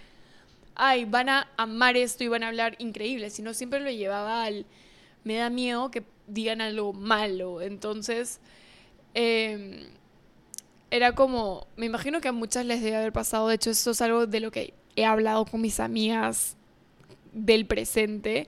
ay 0.73 1.05
van 1.05 1.29
a 1.29 1.49
amar 1.57 1.97
esto 1.97 2.23
y 2.23 2.29
van 2.29 2.43
a 2.43 2.47
hablar 2.47 2.75
increíble 2.79 3.29
sino 3.29 3.53
siempre 3.53 3.81
lo 3.81 3.91
llevaba 3.91 4.45
al 4.45 4.65
me 5.25 5.35
da 5.35 5.49
miedo 5.49 5.91
que 5.91 6.03
digan 6.27 6.61
algo 6.61 6.93
malo 6.93 7.61
entonces 7.61 8.39
em, 9.13 9.83
era 10.91 11.15
como 11.15 11.65
me 11.77 11.85
imagino 11.85 12.19
que 12.21 12.27
a 12.27 12.33
muchas 12.33 12.65
les 12.65 12.81
debe 12.81 12.97
haber 12.97 13.13
pasado. 13.13 13.47
De 13.47 13.55
hecho 13.55 13.71
eso 13.71 13.91
es 13.91 14.01
algo 14.01 14.27
de 14.27 14.41
lo 14.41 14.51
que 14.51 14.73
he 14.95 15.05
hablado 15.05 15.45
con 15.45 15.61
mis 15.61 15.79
amigas 15.79 16.57
del 17.31 17.65
presente 17.65 18.47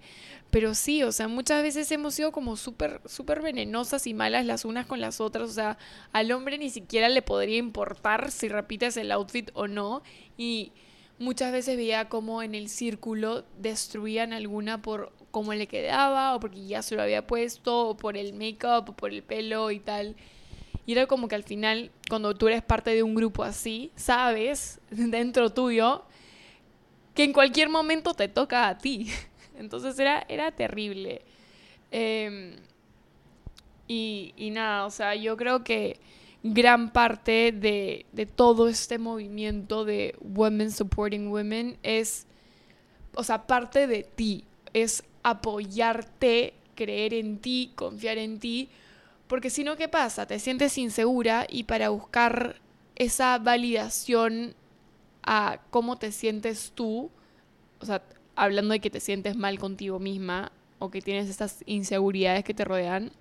pero 0.54 0.76
sí, 0.76 1.02
o 1.02 1.12
sea, 1.12 1.28
muchas 1.28 1.64
veces 1.64 1.92
hemos 1.92 2.14
sido 2.14 2.32
como 2.32 2.58
súper, 2.58 3.02
súper 3.08 3.42
venenosas 3.42 4.06
y 4.06 4.14
malas 4.14 4.46
las 4.46 4.66
unas 4.66 4.86
con 4.86 5.02
las 5.02 5.20
otras. 5.20 5.50
O 5.50 5.52
sea, 5.52 5.80
al 6.12 6.32
hombre 6.32 6.60
ni 6.60 6.70
siquiera 6.70 7.10
le 7.10 7.24
podría 7.24 7.58
importar 7.58 8.30
si 8.30 8.50
repites 8.50 8.96
el 8.98 9.12
outfit 9.12 9.50
o 9.56 9.68
no. 9.68 10.04
Y 10.38 10.72
muchas 11.18 11.52
veces 11.52 11.76
veía 11.76 12.08
como 12.08 12.44
en 12.44 12.54
el 12.54 12.70
círculo 12.70 13.46
destruían 13.58 14.32
alguna 14.32 14.80
por 14.80 15.12
cómo 15.32 15.56
le 15.56 15.66
quedaba, 15.66 16.36
o 16.36 16.40
porque 16.40 16.68
ya 16.68 16.84
se 16.84 16.94
lo 16.96 17.02
había 17.02 17.26
puesto, 17.26 17.90
o 17.90 17.98
por 17.98 18.16
el 18.16 18.34
make-up, 18.34 18.90
o 18.90 18.96
por 18.96 19.12
el 19.12 19.24
pelo 19.24 19.72
y 19.72 19.80
tal. 19.80 20.16
Y 20.86 20.92
era 20.92 21.08
como 21.08 21.28
que 21.28 21.34
al 21.34 21.44
final, 21.44 21.90
cuando 22.08 22.36
tú 22.36 22.48
eres 22.48 22.62
parte 22.62 22.94
de 22.94 23.02
un 23.02 23.16
grupo 23.16 23.44
así, 23.44 23.92
sabes, 23.96 24.80
dentro 24.92 25.50
tuyo, 25.50 26.04
que 27.16 27.24
en 27.24 27.34
cualquier 27.34 27.70
momento 27.70 28.14
te 28.14 28.28
toca 28.28 28.68
a 28.68 28.78
ti. 28.78 29.10
Entonces 29.58 29.98
era, 30.00 30.26
era 30.28 30.52
terrible. 30.52 31.22
Em, 31.92 32.56
y, 33.88 34.50
nada, 34.52 34.86
o 34.86 34.92
sea, 34.92 35.16
yo 35.16 35.38
creo 35.38 35.64
que 35.64 36.00
gran 36.42 36.92
parte 36.92 37.52
de, 37.52 38.06
de, 38.12 38.26
todo 38.26 38.68
este 38.68 38.98
movimiento 38.98 39.86
de 39.86 40.16
Women 40.22 40.72
Supporting 40.72 41.28
Women 41.28 41.78
es, 41.84 42.26
o 43.16 43.24
sea, 43.24 43.46
parte 43.46 43.88
de 43.88 44.04
ti, 44.04 44.46
es 44.74 45.04
apoyarte, 45.22 46.54
creer 46.76 47.14
en 47.14 47.38
ti, 47.38 47.72
confiar 47.76 48.18
en 48.18 48.40
ti, 48.40 48.70
porque 49.28 49.50
si 49.50 49.64
no, 49.64 49.78
¿qué 49.78 49.88
pasa? 49.88 50.26
Te 50.26 50.40
sientes 50.40 50.78
insegura 50.78 51.46
y 51.50 51.64
para 51.64 51.90
buscar 51.90 52.62
esa 52.96 53.38
validación 53.38 54.56
a 55.24 55.60
cómo 55.70 55.98
te 55.98 56.12
sientes 56.12 56.72
tú, 56.76 57.10
o 57.80 57.86
sea, 57.86 58.04
hablando 58.36 58.74
de 58.74 58.80
que 58.80 58.90
te 58.90 59.00
sientes 59.00 59.36
mal 59.36 59.60
contigo 59.60 60.00
misma 60.00 60.52
o 60.80 60.90
que 60.90 61.02
tienes 61.02 61.30
estas 61.30 61.64
inseguridades 61.66 62.44
que 62.44 62.54
te 62.54 62.66
rodean, 62.66 63.12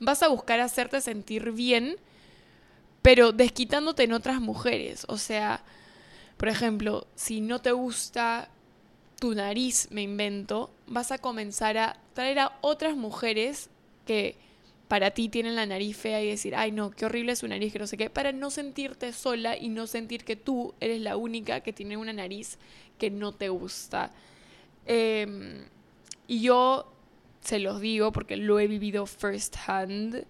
vas 0.00 0.22
a 0.22 0.28
buscar 0.28 0.60
hacerte 0.60 1.00
sentir 1.00 1.52
bien, 1.52 1.96
pero 3.02 3.32
desquitándote 3.32 4.04
en 4.04 4.12
otras 4.12 4.40
mujeres. 4.40 5.04
O 5.08 5.18
sea, 5.18 5.62
por 6.36 6.48
ejemplo, 6.48 7.06
si 7.14 7.40
no 7.40 7.60
te 7.60 7.72
gusta 7.72 8.50
tu 9.20 9.34
nariz, 9.34 9.88
me 9.90 10.02
invento, 10.02 10.70
vas 10.86 11.12
a 11.12 11.18
comenzar 11.18 11.78
a 11.78 11.96
traer 12.12 12.38
a 12.38 12.58
otras 12.60 12.96
mujeres 12.96 13.70
que 14.06 14.36
para 14.88 15.10
ti 15.10 15.28
tienen 15.28 15.56
la 15.56 15.66
nariz 15.66 15.96
fea 15.96 16.22
y 16.22 16.28
decir, 16.28 16.54
ay 16.54 16.70
no, 16.70 16.90
qué 16.90 17.06
horrible 17.06 17.32
es 17.32 17.40
su 17.40 17.48
nariz, 17.48 17.72
que 17.72 17.78
no 17.78 17.86
sé 17.86 17.96
qué, 17.96 18.10
para 18.10 18.32
no 18.32 18.50
sentirte 18.50 19.12
sola 19.12 19.56
y 19.56 19.68
no 19.68 19.86
sentir 19.86 20.24
que 20.24 20.36
tú 20.36 20.74
eres 20.80 21.00
la 21.00 21.16
única 21.16 21.60
que 21.60 21.72
tiene 21.72 21.96
una 21.96 22.12
nariz 22.12 22.58
que 22.98 23.10
no 23.10 23.32
te 23.32 23.48
gusta. 23.48 24.10
Em, 24.86 25.64
y 26.26 26.40
yo 26.40 26.92
se 27.40 27.58
los 27.58 27.80
digo 27.80 28.12
porque 28.12 28.36
lo 28.36 28.58
he 28.58 28.66
vivido 28.66 29.06
first 29.06 29.56
hand. 29.66 30.26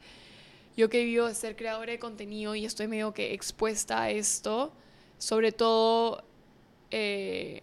Yo 0.76 0.90
que 0.90 1.00
he 1.00 1.04
vivido 1.04 1.26
de 1.26 1.34
ser 1.34 1.56
creadora 1.56 1.92
de 1.92 1.98
contenido 1.98 2.54
y 2.54 2.66
estoy 2.66 2.88
medio 2.88 3.14
que 3.14 3.32
expuesta 3.32 4.02
a 4.02 4.10
esto, 4.10 4.72
sobre 5.16 5.52
todo 5.52 6.22
eh, 6.90 7.62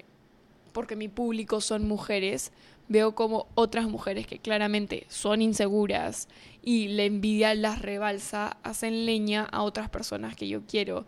porque 0.72 0.96
mi 0.96 1.08
público 1.08 1.62
son 1.62 1.88
mujeres, 1.88 2.52
veo 2.88 3.14
como 3.14 3.48
otras 3.54 3.88
mujeres 3.88 4.26
que 4.26 4.40
claramente 4.40 5.06
son 5.10 5.42
inseguras 5.42 6.28
y 6.64 6.88
la 6.90 7.04
envidia 7.04 7.54
las 7.54 7.82
rebalsa, 7.82 8.58
hacen 8.64 9.06
leña 9.06 9.44
a 9.44 9.62
otras 9.62 9.90
personas 9.90 10.36
que 10.36 10.48
yo 10.48 10.66
quiero. 10.66 11.06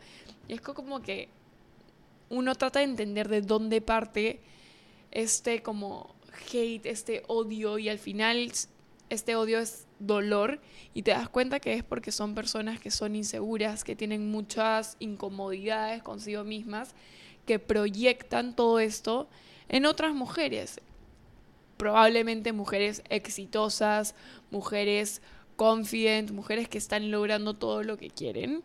Y 0.48 0.54
es 0.54 0.62
como 0.62 1.02
que 1.02 1.30
uno 2.30 2.56
trata 2.56 2.80
de 2.80 2.86
entender 2.86 3.30
de 3.30 3.42
dónde 3.42 3.82
parte 3.82 4.42
este 5.12 5.62
como 5.62 6.16
hate, 6.52 6.86
este 6.86 7.24
odio 7.28 7.78
y 7.78 7.90
al 7.90 8.00
final 8.00 8.52
este 9.10 9.36
odio 9.36 9.60
es 9.60 9.86
dolor 10.00 10.60
y 10.94 11.04
te 11.04 11.12
das 11.12 11.30
cuenta 11.30 11.60
que 11.60 11.74
es 11.74 11.84
porque 11.84 12.12
son 12.12 12.36
personas 12.36 12.80
que 12.80 12.92
son 12.92 13.16
inseguras, 13.16 13.84
que 13.84 13.96
tienen 13.96 14.30
muchas 14.30 14.98
incomodidades 15.00 16.04
consigo 16.04 16.44
mismas, 16.44 16.96
que 17.46 17.60
proyectan 17.60 18.56
todo 18.56 18.80
esto 18.80 19.30
en 19.70 19.86
otras 19.86 20.14
mujeres. 20.14 20.82
Probablemente 21.78 22.54
mujeres 22.54 23.04
exitosas, 23.10 24.16
mujeres 24.50 25.22
confident, 25.56 26.32
mujeres 26.32 26.68
que 26.68 26.78
están 26.78 27.12
logrando 27.12 27.54
todo 27.54 27.84
lo 27.84 27.98
que 27.98 28.10
quieren. 28.10 28.64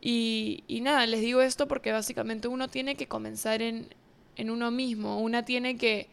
Y, 0.00 0.80
nada, 0.82 1.06
les 1.06 1.20
digo 1.20 1.40
esto 1.40 1.66
porque 1.66 1.92
básicamente 1.92 2.48
uno 2.48 2.68
tiene 2.68 2.96
que 2.96 3.08
comenzar 3.08 3.62
en, 3.62 3.88
en 4.36 4.50
uno 4.50 4.70
mismo, 4.70 5.20
una 5.20 5.44
tiene 5.44 5.76
que 5.76 6.08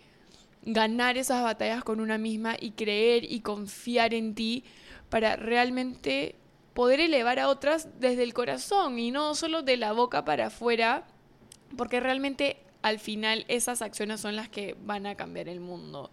ganar 0.64 1.18
esas 1.18 1.44
batallas 1.44 1.84
con 1.84 2.00
una 2.00 2.18
misma 2.18 2.56
y 2.60 2.72
creer 2.72 3.32
y 3.32 3.42
confiar 3.42 4.14
en 4.14 4.34
ti 4.34 4.64
para 5.10 5.36
realmente 5.36 6.36
poder 6.74 7.00
elevar 7.00 7.40
a 7.40 7.48
otras 7.48 8.00
desde 8.00 8.24
el 8.24 8.34
corazón 8.34 8.98
y 9.00 9.12
no 9.12 9.36
solo 9.36 9.62
de 9.62 9.78
la 9.78 9.94
boca 9.94 10.26
para 10.26 10.48
afuera, 10.48 11.06
porque 11.78 12.00
realmente 12.00 12.58
al 12.82 13.00
final 13.00 13.46
esas 13.48 13.82
acciones 13.82 14.22
son 14.22 14.36
las 14.36 14.50
que 14.50 14.76
van 14.84 15.06
a 15.06 15.16
cambiar 15.16 15.48
el 15.48 15.60
mundo. 15.60 16.12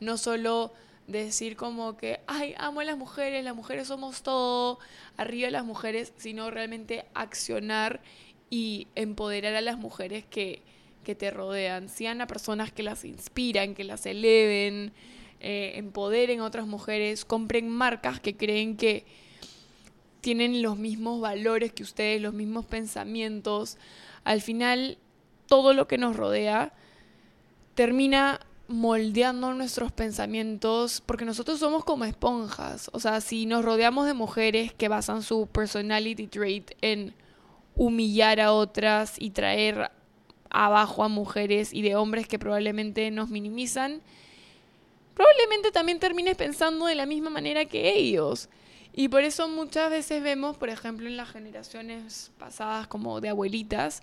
No 0.00 0.16
solo 0.16 0.72
decir 1.08 1.56
como 1.56 1.96
que, 1.96 2.20
ay, 2.26 2.54
amo 2.58 2.80
a 2.80 2.84
las 2.84 2.96
mujeres, 2.96 3.42
las 3.44 3.56
mujeres 3.56 3.88
somos 3.88 4.22
todo, 4.22 4.78
arriba 5.16 5.50
las 5.50 5.64
mujeres, 5.64 6.12
sino 6.16 6.50
realmente 6.50 7.06
accionar 7.14 8.00
y 8.50 8.86
empoderar 8.94 9.54
a 9.54 9.60
las 9.60 9.78
mujeres 9.78 10.24
que, 10.24 10.62
que 11.04 11.14
te 11.14 11.30
rodean, 11.30 11.88
sean 11.88 12.20
a 12.20 12.26
personas 12.26 12.70
que 12.72 12.82
las 12.82 13.04
inspiran, 13.04 13.74
que 13.74 13.84
las 13.84 14.04
eleven, 14.06 14.92
eh, 15.40 15.72
empoderen 15.76 16.40
a 16.40 16.44
otras 16.44 16.66
mujeres, 16.66 17.24
compren 17.24 17.68
marcas 17.68 18.20
que 18.20 18.36
creen 18.36 18.76
que 18.76 19.04
tienen 20.20 20.62
los 20.62 20.76
mismos 20.76 21.20
valores 21.20 21.72
que 21.72 21.82
ustedes, 21.82 22.20
los 22.20 22.34
mismos 22.34 22.66
pensamientos. 22.66 23.78
Al 24.24 24.42
final, 24.42 24.98
todo 25.46 25.72
lo 25.72 25.88
que 25.88 25.96
nos 25.96 26.16
rodea 26.16 26.72
termina 27.74 28.40
moldeando 28.68 29.54
nuestros 29.54 29.90
pensamientos, 29.92 31.02
porque 31.04 31.24
nosotros 31.24 31.58
somos 31.58 31.84
como 31.84 32.04
esponjas. 32.04 32.90
O 32.92 33.00
sea, 33.00 33.20
si 33.20 33.46
nos 33.46 33.64
rodeamos 33.64 34.06
de 34.06 34.14
mujeres 34.14 34.72
que 34.74 34.88
basan 34.88 35.22
su 35.22 35.46
personality 35.46 36.26
trait 36.26 36.70
en 36.82 37.14
humillar 37.74 38.40
a 38.40 38.52
otras 38.52 39.14
y 39.18 39.30
traer 39.30 39.90
abajo 40.50 41.02
a 41.02 41.08
mujeres 41.08 41.72
y 41.72 41.82
de 41.82 41.96
hombres 41.96 42.28
que 42.28 42.38
probablemente 42.38 43.10
nos 43.10 43.30
minimizan, 43.30 44.02
probablemente 45.14 45.70
también 45.72 45.98
termines 45.98 46.36
pensando 46.36 46.86
de 46.86 46.94
la 46.94 47.06
misma 47.06 47.30
manera 47.30 47.64
que 47.64 47.96
ellos. 47.96 48.50
Y 48.92 49.08
por 49.08 49.22
eso 49.22 49.48
muchas 49.48 49.90
veces 49.90 50.22
vemos, 50.22 50.56
por 50.56 50.68
ejemplo, 50.68 51.08
en 51.08 51.16
las 51.16 51.30
generaciones 51.30 52.32
pasadas 52.36 52.86
como 52.86 53.20
de 53.20 53.30
abuelitas, 53.30 54.02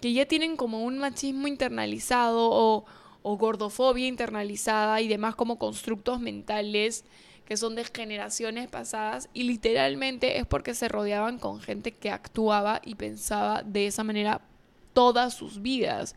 que 0.00 0.12
ya 0.12 0.26
tienen 0.26 0.56
como 0.56 0.84
un 0.84 0.98
machismo 0.98 1.48
internalizado 1.48 2.48
o, 2.50 2.84
o 3.22 3.36
gordofobia 3.36 4.06
internalizada 4.06 5.00
y 5.00 5.08
demás 5.08 5.34
como 5.34 5.58
constructos 5.58 6.20
mentales 6.20 7.04
que 7.48 7.56
son 7.56 7.74
de 7.74 7.84
generaciones 7.84 8.68
pasadas 8.68 9.30
y 9.32 9.44
literalmente 9.44 10.38
es 10.38 10.46
porque 10.46 10.74
se 10.74 10.86
rodeaban 10.86 11.38
con 11.38 11.60
gente 11.62 11.92
que 11.92 12.10
actuaba 12.10 12.82
y 12.84 12.94
pensaba 12.94 13.62
de 13.62 13.86
esa 13.86 14.04
manera 14.04 14.42
todas 14.92 15.32
sus 15.32 15.62
vidas. 15.62 16.14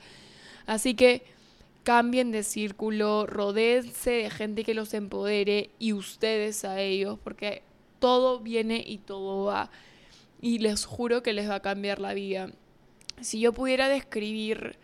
Así 0.66 0.94
que 0.94 1.24
cambien 1.84 2.32
de 2.32 2.44
círculo, 2.44 3.26
rodeense 3.26 4.12
de 4.12 4.30
gente 4.30 4.64
que 4.66 4.74
los 4.74 4.94
empodere 4.94 5.70
y 5.80 5.94
ustedes 5.94 6.66
a 6.66 6.82
ellos, 6.82 7.18
porque 7.24 7.64
todo 8.00 8.40
viene 8.40 8.84
y 8.86 8.98
todo 8.98 9.46
va. 9.46 9.72
Y 10.42 10.60
les 10.60 10.84
juro 10.84 11.24
que 11.24 11.32
les 11.32 11.50
va 11.50 11.56
a 11.56 11.62
cambiar 11.62 12.00
la 12.00 12.14
vida. 12.14 12.52
Si 13.22 13.40
yo 13.40 13.54
pudiera 13.54 13.88
describir 13.88 14.78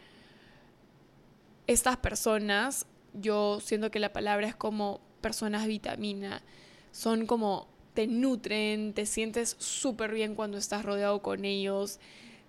estas 1.67 1.97
personas, 1.97 2.87
yo 3.13 3.59
siento 3.59 3.91
que 3.91 3.99
la 3.99 4.13
palabra 4.13 4.47
es 4.47 4.55
como 4.55 5.01
personas 5.21 5.67
vitamina. 5.67 6.41
Son 6.91 7.25
como 7.25 7.67
te 7.93 8.07
nutren, 8.07 8.93
te 8.93 9.05
sientes 9.05 9.55
súper 9.59 10.13
bien 10.13 10.35
cuando 10.35 10.57
estás 10.57 10.85
rodeado 10.85 11.21
con 11.21 11.45
ellos, 11.45 11.99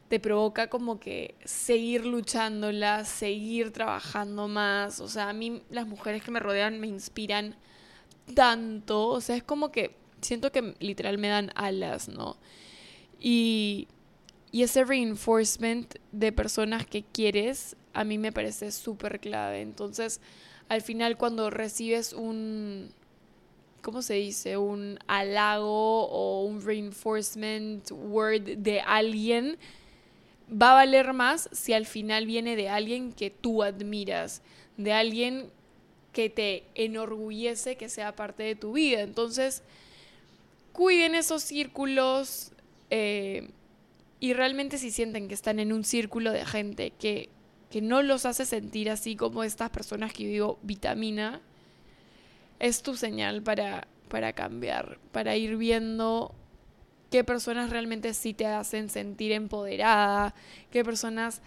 te 0.09 0.21
provoca 0.21 0.69
como 0.69 1.01
que 1.01 1.35
seguir 1.45 2.07
luchándola, 2.07 3.05
seguir 3.05 3.73
trabajando 3.73 4.47
más. 4.47 5.01
O 5.01 5.09
sea, 5.09 5.29
a 5.29 5.33
mí 5.33 5.63
las 5.71 5.87
mujeres 5.87 6.23
que 6.23 6.31
me 6.31 6.41
rodean 6.41 6.81
me 6.81 6.87
inspiran 6.87 7.57
tanto. 8.35 9.09
O 9.09 9.21
sea, 9.21 9.37
es 9.37 9.43
como 9.43 9.71
que 9.71 9.97
siento 10.21 10.53
que 10.53 10.75
literal 10.81 11.19
me 11.19 11.29
dan 11.29 11.51
alas, 11.55 12.09
¿no? 12.09 12.37
Y, 13.21 13.89
y 14.53 14.63
ese 14.63 14.85
reinforcement 14.85 15.95
de 16.13 16.33
personas 16.33 16.87
que 16.87 17.05
quieres 17.05 17.77
a 17.99 18.05
mí 18.05 18.17
me 18.17 18.31
parece 18.31 18.71
súper 18.71 19.19
clave. 19.19 19.61
Entonces, 19.61 20.21
al 20.69 20.83
final 20.83 21.17
cuando 21.17 21.51
recibes 21.51 22.13
un, 22.13 22.93
¿cómo 23.83 24.03
se 24.03 24.15
dice? 24.15 24.57
Un 24.57 25.01
halago 25.09 26.07
o 26.07 26.45
un 26.45 26.65
reinforcement 26.65 27.91
word 27.91 28.57
de 28.59 28.81
alguien, 28.83 29.59
va 30.51 30.71
a 30.71 30.75
valer 30.75 31.13
más 31.13 31.49
si 31.51 31.73
al 31.73 31.87
final 31.87 32.25
viene 32.25 32.55
de 32.55 32.69
alguien 32.69 33.13
que 33.13 33.31
tú 33.31 33.65
admiras, 33.65 34.43
de 34.77 34.93
alguien 34.93 35.51
que 36.13 36.31
te 36.31 36.67
enorgullece 36.77 37.75
que 37.75 37.89
sea 37.89 38.15
parte 38.15 38.45
de 38.45 38.55
tu 38.55 38.75
vida. 38.75 39.01
Entonces, 39.01 39.65
cuiden 40.73 41.17
esos 41.17 41.43
círculos 41.43 42.53
eh, 42.91 43.51
y 44.21 44.35
realmente 44.35 44.79
si 44.79 44.93
sienten 44.93 45.27
que 45.27 45.35
están 45.35 45.59
en 45.59 45.73
un 45.73 45.83
círculo 45.83 46.31
de 46.31 46.47
gente 46.47 46.93
que, 46.93 47.29
que 47.71 47.83
no 47.83 48.03
los 48.03 48.27
hace 48.27 48.47
sentir 48.47 48.91
así 48.91 49.17
como 49.17 49.45
estas 49.45 49.71
personas 49.71 50.13
que 50.13 50.27
digo 50.27 50.59
vitamina, 50.63 51.41
es 52.59 52.83
tu 52.83 52.97
señal 52.97 53.43
para, 53.43 53.87
para 54.09 54.33
cambiar, 54.33 54.99
para 55.13 55.37
ir 55.37 55.57
viendo 55.57 56.35
qué 57.11 57.25
personas 57.25 57.71
realmente 57.71 58.15
sí 58.15 58.35
te 58.35 58.47
hacen 58.47 58.91
sentir 58.91 59.33
empoderada, 59.33 60.35
qué 60.71 60.85
personas 60.85 61.41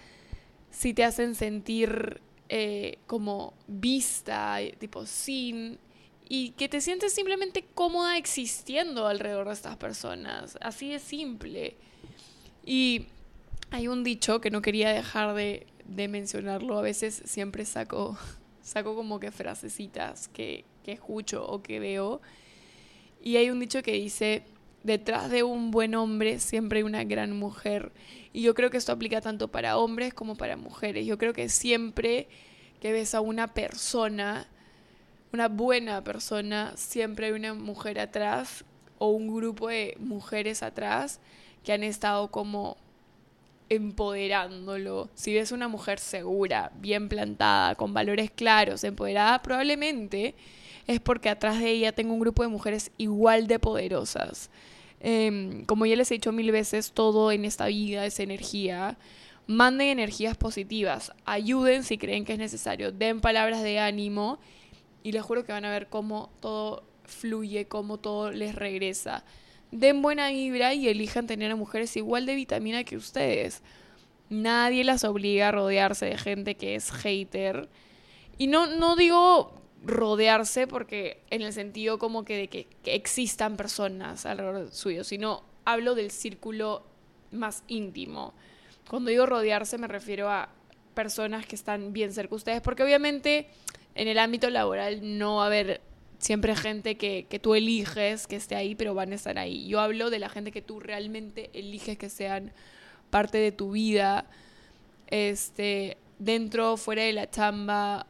sí 0.69 0.93
te 0.93 1.03
hacen 1.03 1.35
sentir 1.35 2.21
eh, 2.49 2.97
como 3.07 3.53
vista, 3.67 4.57
tipo 4.79 5.05
sin, 5.05 5.77
y 6.27 6.51
que 6.51 6.69
te 6.69 6.81
sientes 6.81 7.13
simplemente 7.13 7.65
cómoda 7.75 8.17
existiendo 8.17 9.07
alrededor 9.07 9.47
de 9.47 9.53
estas 9.53 9.77
personas. 9.77 10.57
Así 10.61 10.89
de 10.89 10.99
simple. 10.99 11.75
Y 12.65 13.07
hay 13.69 13.87
un 13.87 14.03
dicho 14.03 14.39
que 14.41 14.49
no 14.49 14.61
quería 14.61 14.91
dejar 14.91 15.33
de, 15.33 15.67
de 15.85 16.07
mencionarlo, 16.07 16.77
a 16.77 16.81
veces 16.81 17.21
siempre 17.25 17.65
saco, 17.65 18.17
saco 18.61 18.95
como 18.95 19.19
que 19.19 19.31
frasecitas 19.31 20.27
que, 20.27 20.65
que 20.83 20.93
escucho 20.93 21.45
o 21.45 21.61
que 21.61 21.79
veo. 21.79 22.21
Y 23.21 23.37
hay 23.37 23.49
un 23.49 23.59
dicho 23.59 23.83
que 23.83 23.93
dice, 23.93 24.43
detrás 24.83 25.29
de 25.29 25.43
un 25.43 25.71
buen 25.71 25.95
hombre 25.95 26.39
siempre 26.39 26.79
hay 26.79 26.83
una 26.83 27.03
gran 27.03 27.37
mujer. 27.37 27.91
Y 28.33 28.41
yo 28.41 28.53
creo 28.53 28.69
que 28.69 28.77
esto 28.77 28.91
aplica 28.91 29.21
tanto 29.21 29.49
para 29.49 29.77
hombres 29.77 30.13
como 30.13 30.35
para 30.35 30.57
mujeres. 30.57 31.05
Yo 31.05 31.17
creo 31.17 31.33
que 31.33 31.49
siempre 31.49 32.27
que 32.79 32.91
ves 32.91 33.13
a 33.13 33.21
una 33.21 33.53
persona, 33.53 34.47
una 35.31 35.47
buena 35.47 36.03
persona, 36.03 36.73
siempre 36.75 37.27
hay 37.27 37.33
una 37.33 37.53
mujer 37.53 37.99
atrás 37.99 38.65
o 38.97 39.09
un 39.09 39.33
grupo 39.33 39.67
de 39.67 39.95
mujeres 39.99 40.63
atrás 40.63 41.19
que 41.63 41.73
han 41.73 41.83
estado 41.83 42.31
como 42.31 42.77
empoderándolo. 43.71 45.09
Si 45.15 45.33
ves 45.33 45.53
una 45.53 45.69
mujer 45.69 45.97
segura, 45.97 46.73
bien 46.75 47.07
plantada, 47.07 47.75
con 47.75 47.93
valores 47.93 48.29
claros, 48.29 48.83
empoderada, 48.83 49.41
probablemente 49.41 50.35
es 50.87 50.99
porque 50.99 51.29
atrás 51.29 51.57
de 51.59 51.71
ella 51.71 51.93
tengo 51.93 52.13
un 52.13 52.19
grupo 52.19 52.43
de 52.43 52.49
mujeres 52.49 52.91
igual 52.97 53.47
de 53.47 53.59
poderosas. 53.59 54.49
Em, 54.99 55.63
como 55.65 55.85
ya 55.85 55.95
les 55.95 56.11
he 56.11 56.15
dicho 56.15 56.33
mil 56.33 56.51
veces, 56.51 56.91
todo 56.91 57.31
en 57.31 57.45
esta 57.45 57.67
vida 57.67 58.05
es 58.05 58.19
energía. 58.19 58.97
Manden 59.47 59.87
energías 59.87 60.35
positivas, 60.35 61.13
ayuden 61.23 61.83
si 61.83 61.97
creen 61.97 62.25
que 62.25 62.33
es 62.33 62.39
necesario, 62.39 62.91
den 62.91 63.21
palabras 63.21 63.63
de 63.63 63.79
ánimo 63.79 64.37
y 65.01 65.13
les 65.13 65.23
juro 65.23 65.45
que 65.45 65.53
van 65.53 65.63
a 65.63 65.71
ver 65.71 65.87
cómo 65.87 66.29
todo 66.41 66.83
fluye, 67.05 67.67
cómo 67.67 67.99
todo 67.99 68.31
les 68.31 68.53
regresa. 68.53 69.23
Den 69.71 70.01
buena 70.01 70.29
vibra 70.29 70.73
y 70.73 70.87
elijan 70.87 71.27
tener 71.27 71.51
a 71.51 71.55
mujeres 71.55 71.95
igual 71.97 72.25
de 72.25 72.35
vitamina 72.35 72.83
que 72.83 72.97
ustedes. 72.97 73.63
Nadie 74.29 74.83
las 74.83 75.03
obliga 75.03 75.49
a 75.49 75.51
rodearse 75.51 76.05
de 76.05 76.17
gente 76.17 76.55
que 76.55 76.75
es 76.75 76.91
hater. 76.91 77.69
Y 78.37 78.47
no, 78.47 78.67
no 78.67 78.95
digo 78.95 79.61
rodearse 79.83 80.67
porque 80.67 81.23
en 81.29 81.41
el 81.41 81.53
sentido 81.53 81.97
como 81.97 82.23
que 82.23 82.37
de 82.37 82.47
que, 82.47 82.67
existan 82.85 83.57
personas 83.57 84.25
alrededor 84.25 84.71
suyo, 84.71 85.03
sino 85.03 85.43
hablo 85.65 85.95
del 85.95 86.11
círculo 86.11 86.83
más 87.31 87.63
íntimo. 87.67 88.33
Cuando 88.89 89.09
digo 89.09 89.25
rodearse 89.25 89.77
me 89.77 89.87
refiero 89.87 90.29
a 90.29 90.49
personas 90.93 91.45
que 91.45 91.55
están 91.55 91.93
bien 91.93 92.13
cerca 92.13 92.31
de 92.31 92.35
ustedes, 92.35 92.61
porque 92.61 92.83
obviamente 92.83 93.47
en 93.95 94.07
el 94.07 94.19
ámbito 94.19 94.49
laboral 94.49 95.17
no 95.17 95.37
va 95.37 95.43
a 95.43 95.47
haber 95.47 95.81
siempre 96.21 96.55
gente 96.55 96.95
que, 96.95 97.25
que 97.27 97.39
tú 97.39 97.55
eliges 97.55 98.27
que 98.27 98.35
esté 98.35 98.55
ahí, 98.55 98.75
pero 98.75 98.93
van 98.93 99.11
a 99.11 99.15
estar 99.15 99.37
ahí. 99.37 99.67
Yo 99.67 99.81
hablo 99.81 100.09
de 100.09 100.19
la 100.19 100.29
gente 100.29 100.51
que 100.51 100.61
tú 100.61 100.79
realmente 100.79 101.49
eliges 101.53 101.97
que 101.97 102.09
sean 102.09 102.53
parte 103.09 103.39
de 103.39 103.51
tu 103.51 103.71
vida, 103.71 104.25
este, 105.07 105.97
dentro, 106.19 106.77
fuera 106.77 107.03
de 107.03 107.11
la 107.11 107.29
chamba, 107.29 108.05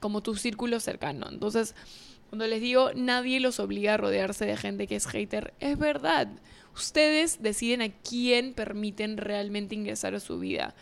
como 0.00 0.22
tu 0.22 0.36
círculo 0.36 0.78
cercano. 0.78 1.26
Entonces, 1.28 1.74
cuando 2.30 2.46
les 2.46 2.60
digo 2.60 2.92
nadie 2.94 3.40
los 3.40 3.58
obliga 3.60 3.94
a 3.94 3.96
rodearse 3.96 4.46
de 4.46 4.56
gente 4.56 4.86
que 4.86 4.96
es 4.96 5.06
hater, 5.06 5.52
es 5.60 5.76
verdad. 5.76 6.28
Ustedes 6.74 7.42
deciden 7.42 7.82
a 7.82 7.88
quién 7.90 8.54
permiten 8.54 9.16
realmente 9.16 9.74
ingresar 9.74 10.14
a 10.14 10.20
su 10.20 10.38
vida. 10.38 10.74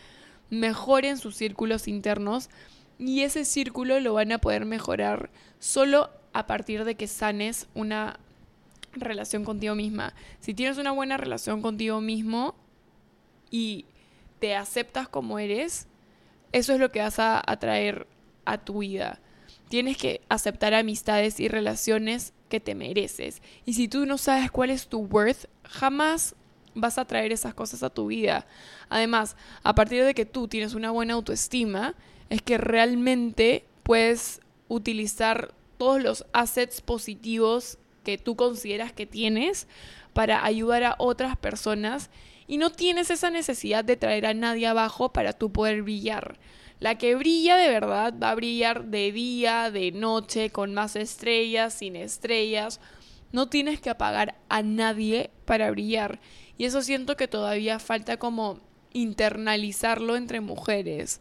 Mejoren 0.49 1.17
sus 1.17 1.35
círculos 1.35 1.87
internos 1.87 2.49
y 2.99 3.21
ese 3.21 3.43
círculo 3.43 3.99
lo 3.99 4.13
van 4.13 4.31
a 4.31 4.37
poder 4.37 4.65
mejorar 4.65 5.31
solo 5.59 6.11
a 6.33 6.47
partir 6.47 6.83
de 6.83 6.95
que 6.95 7.07
sanes 7.07 7.67
una 7.73 8.19
relación 8.93 9.43
contigo 9.43 9.75
misma. 9.75 10.13
Si 10.39 10.53
tienes 10.53 10.77
una 10.77 10.91
buena 10.91 11.17
relación 11.17 11.61
contigo 11.61 12.01
mismo 12.01 12.55
y 13.49 13.85
te 14.39 14.55
aceptas 14.55 15.07
como 15.07 15.39
eres, 15.39 15.87
eso 16.51 16.73
es 16.73 16.79
lo 16.79 16.91
que 16.91 16.99
vas 16.99 17.19
a 17.19 17.41
atraer 17.45 18.07
a 18.45 18.57
tu 18.57 18.79
vida. 18.79 19.19
Tienes 19.69 19.97
que 19.97 20.21
aceptar 20.29 20.73
amistades 20.73 21.39
y 21.39 21.47
relaciones 21.47 22.33
que 22.49 22.59
te 22.59 22.75
mereces. 22.75 23.41
Y 23.65 23.73
si 23.73 23.87
tú 23.87 24.05
no 24.05 24.17
sabes 24.17 24.51
cuál 24.51 24.69
es 24.69 24.87
tu 24.87 24.99
worth, 24.99 25.47
jamás 25.63 26.35
vas 26.75 26.97
a 26.97 27.05
traer 27.05 27.31
esas 27.31 27.53
cosas 27.53 27.83
a 27.83 27.89
tu 27.89 28.07
vida. 28.07 28.45
Además, 28.89 29.35
a 29.63 29.73
partir 29.73 30.03
de 30.03 30.13
que 30.13 30.25
tú 30.25 30.47
tienes 30.47 30.73
una 30.73 30.91
buena 30.91 31.13
autoestima, 31.13 31.95
es 32.29 32.41
que 32.41 32.57
realmente 32.57 33.65
puedes 33.83 34.41
utilizar 34.67 35.53
todos 35.83 36.01
los 36.01 36.25
assets 36.31 36.79
positivos 36.79 37.77
que 38.05 38.17
tú 38.17 38.37
consideras 38.37 38.93
que 38.93 39.05
tienes 39.05 39.67
para 40.13 40.45
ayudar 40.45 40.85
a 40.85 40.95
otras 40.97 41.35
personas 41.35 42.09
y 42.47 42.55
no 42.55 42.71
tienes 42.71 43.09
esa 43.09 43.29
necesidad 43.29 43.83
de 43.83 43.97
traer 43.97 44.25
a 44.25 44.33
nadie 44.33 44.65
abajo 44.65 45.11
para 45.11 45.33
tú 45.33 45.51
poder 45.51 45.81
brillar. 45.81 46.39
La 46.79 46.97
que 46.97 47.15
brilla 47.15 47.57
de 47.57 47.67
verdad 47.67 48.13
va 48.17 48.29
a 48.29 48.35
brillar 48.35 48.85
de 48.85 49.11
día, 49.11 49.71
de 49.71 49.91
noche, 49.91 50.51
con 50.51 50.73
más 50.73 50.95
estrellas, 50.95 51.73
sin 51.73 51.97
estrellas. 51.97 52.79
No 53.33 53.49
tienes 53.49 53.81
que 53.81 53.89
apagar 53.89 54.35
a 54.47 54.61
nadie 54.61 55.31
para 55.43 55.69
brillar. 55.69 56.21
Y 56.57 56.63
eso 56.63 56.81
siento 56.81 57.17
que 57.17 57.27
todavía 57.27 57.77
falta 57.79 58.15
como 58.15 58.61
internalizarlo 58.93 60.15
entre 60.15 60.39
mujeres. 60.39 61.19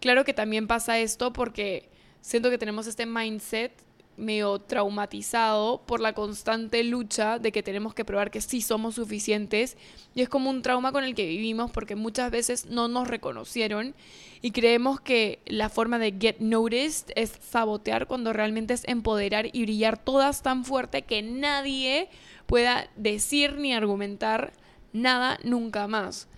Claro 0.00 0.26
que 0.26 0.34
también 0.34 0.66
pasa 0.66 0.98
esto 0.98 1.32
porque 1.32 1.88
siento 2.20 2.50
que 2.50 2.58
tenemos 2.58 2.86
este 2.86 3.06
mindset 3.06 3.85
medio 4.16 4.58
traumatizado 4.58 5.82
por 5.86 6.00
la 6.00 6.12
constante 6.12 6.82
lucha 6.84 7.38
de 7.38 7.52
que 7.52 7.62
tenemos 7.62 7.94
que 7.94 8.04
probar 8.04 8.30
que 8.30 8.40
sí 8.40 8.60
somos 8.60 8.94
suficientes 8.94 9.76
y 10.14 10.22
es 10.22 10.28
como 10.28 10.50
un 10.50 10.62
trauma 10.62 10.92
con 10.92 11.04
el 11.04 11.14
que 11.14 11.26
vivimos 11.26 11.70
porque 11.70 11.96
muchas 11.96 12.30
veces 12.30 12.66
no 12.66 12.88
nos 12.88 13.08
reconocieron 13.08 13.94
y 14.42 14.50
creemos 14.50 15.00
que 15.00 15.40
la 15.46 15.68
forma 15.68 15.98
de 15.98 16.14
get 16.18 16.38
noticed 16.38 17.12
es 17.16 17.32
sabotear 17.40 18.06
cuando 18.06 18.32
realmente 18.32 18.74
es 18.74 18.84
empoderar 18.86 19.48
y 19.52 19.62
brillar 19.62 19.98
todas 19.98 20.42
tan 20.42 20.64
fuerte 20.64 21.02
que 21.02 21.22
nadie 21.22 22.08
pueda 22.46 22.88
decir 22.96 23.56
ni 23.56 23.74
argumentar 23.74 24.52
nada 24.92 25.38
nunca 25.42 25.86
más. 25.86 26.28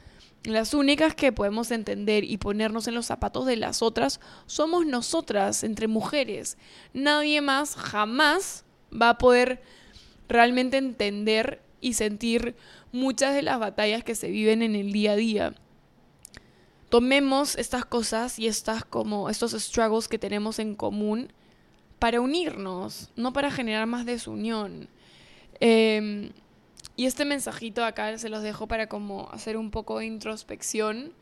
Las 0.45 0.73
únicas 0.73 1.15
que 1.15 1.33
podemos 1.33 1.71
entender 1.71 2.25
y 2.25 2.39
ponernos 2.39 2.87
en 2.87 2.95
los 2.95 3.07
zapatos 3.07 3.45
de 3.45 3.57
las 3.57 3.83
otras 3.83 4.21
somos 4.47 4.87
nosotras, 4.87 5.65
entre 5.65 5.89
mujeres. 5.89 6.57
Nadie 6.95 7.41
más 7.41 7.75
jamás 7.75 8.65
va 8.91 9.11
a 9.11 9.19
poder 9.19 9.63
realmente 10.29 10.77
entender 10.77 11.63
y 11.81 11.95
sentir 11.95 12.57
muchas 12.93 13.35
de 13.35 13.43
las 13.43 13.59
batallas 13.59 14.05
que 14.05 14.15
se 14.15 14.31
viven 14.31 14.63
en 14.63 14.77
el 14.77 14.93
día 14.93 15.13
a 15.13 15.17
día. 15.17 15.55
Tomemos 16.89 17.57
estas 17.57 17.85
cosas 17.85 18.39
y 18.39 18.47
estas 18.47 18.85
como 18.85 19.29
estos 19.29 19.53
struggles 19.53 20.09
que 20.09 20.19
tenemos 20.19 20.59
en 20.59 20.75
común 20.75 21.33
para 21.99 22.21
unirnos, 22.21 23.11
no 23.17 23.33
para 23.33 23.51
generar 23.51 23.87
más 23.87 24.07
desunión. 24.07 24.89
Eh, 25.61 26.33
y 26.99 27.07
este 27.07 27.25
mensajito 27.25 27.85
acá 27.85 28.19
se 28.19 28.29
los 28.29 28.43
dejo 28.43 28.67
para 28.67 28.89
como 28.89 29.31
hacer 29.31 29.57
un 29.57 29.71
poco 29.71 30.01
de 30.01 30.07
introspección. 30.07 31.13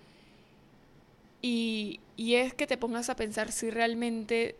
Y, 1.42 2.00
y 2.16 2.36
es 2.36 2.54
que 2.54 2.66
te 2.66 2.78
pongas 2.78 3.10
a 3.10 3.14
pensar 3.14 3.52
si 3.52 3.68
realmente 3.68 4.56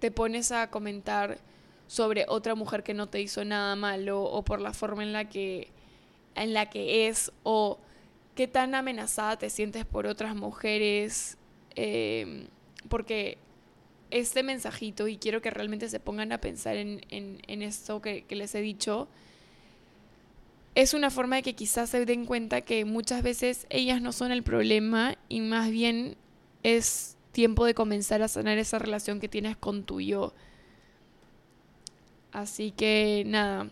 te 0.00 0.10
pones 0.10 0.50
a 0.50 0.72
comentar 0.72 1.38
sobre 1.86 2.24
otra 2.26 2.56
mujer 2.56 2.82
que 2.82 2.94
no 2.94 3.08
te 3.08 3.20
hizo 3.20 3.44
nada 3.44 3.76
malo 3.76 4.24
o 4.24 4.44
por 4.44 4.60
la 4.60 4.72
forma 4.72 5.04
en 5.04 5.12
la 5.12 5.28
que, 5.28 5.68
en 6.34 6.52
la 6.52 6.68
que 6.68 7.06
es 7.06 7.30
o 7.44 7.78
qué 8.34 8.48
tan 8.48 8.74
amenazada 8.74 9.38
te 9.38 9.50
sientes 9.50 9.84
por 9.84 10.08
otras 10.08 10.34
mujeres. 10.34 11.38
Eh, 11.76 12.48
porque 12.88 13.38
este 14.10 14.42
mensajito, 14.42 15.06
y 15.06 15.16
quiero 15.16 15.40
que 15.40 15.52
realmente 15.52 15.88
se 15.88 16.00
pongan 16.00 16.32
a 16.32 16.40
pensar 16.40 16.74
en, 16.74 17.02
en, 17.08 17.62
esto 17.62 18.02
que 18.02 18.26
les 18.30 18.52
he 18.56 18.60
dicho, 18.60 19.06
es 20.74 20.94
una 20.94 21.10
forma 21.10 21.36
de 21.36 21.42
que 21.42 21.54
quizás 21.54 21.90
se 21.90 22.04
den 22.04 22.26
cuenta 22.26 22.62
que 22.62 22.84
muchas 22.84 23.22
veces 23.22 23.66
ellas 23.70 24.00
no 24.00 24.12
son 24.12 24.32
el 24.32 24.42
problema 24.42 25.16
y 25.28 25.40
más 25.40 25.70
bien 25.70 26.16
es 26.62 27.16
tiempo 27.32 27.64
de 27.64 27.74
comenzar 27.74 28.22
a 28.22 28.28
sanar 28.28 28.58
esa 28.58 28.78
relación 28.78 29.20
que 29.20 29.28
tienes 29.28 29.56
con 29.56 29.84
tu 29.84 30.00
yo. 30.00 30.34
Así 32.32 32.72
que 32.72 33.22
nada, 33.26 33.70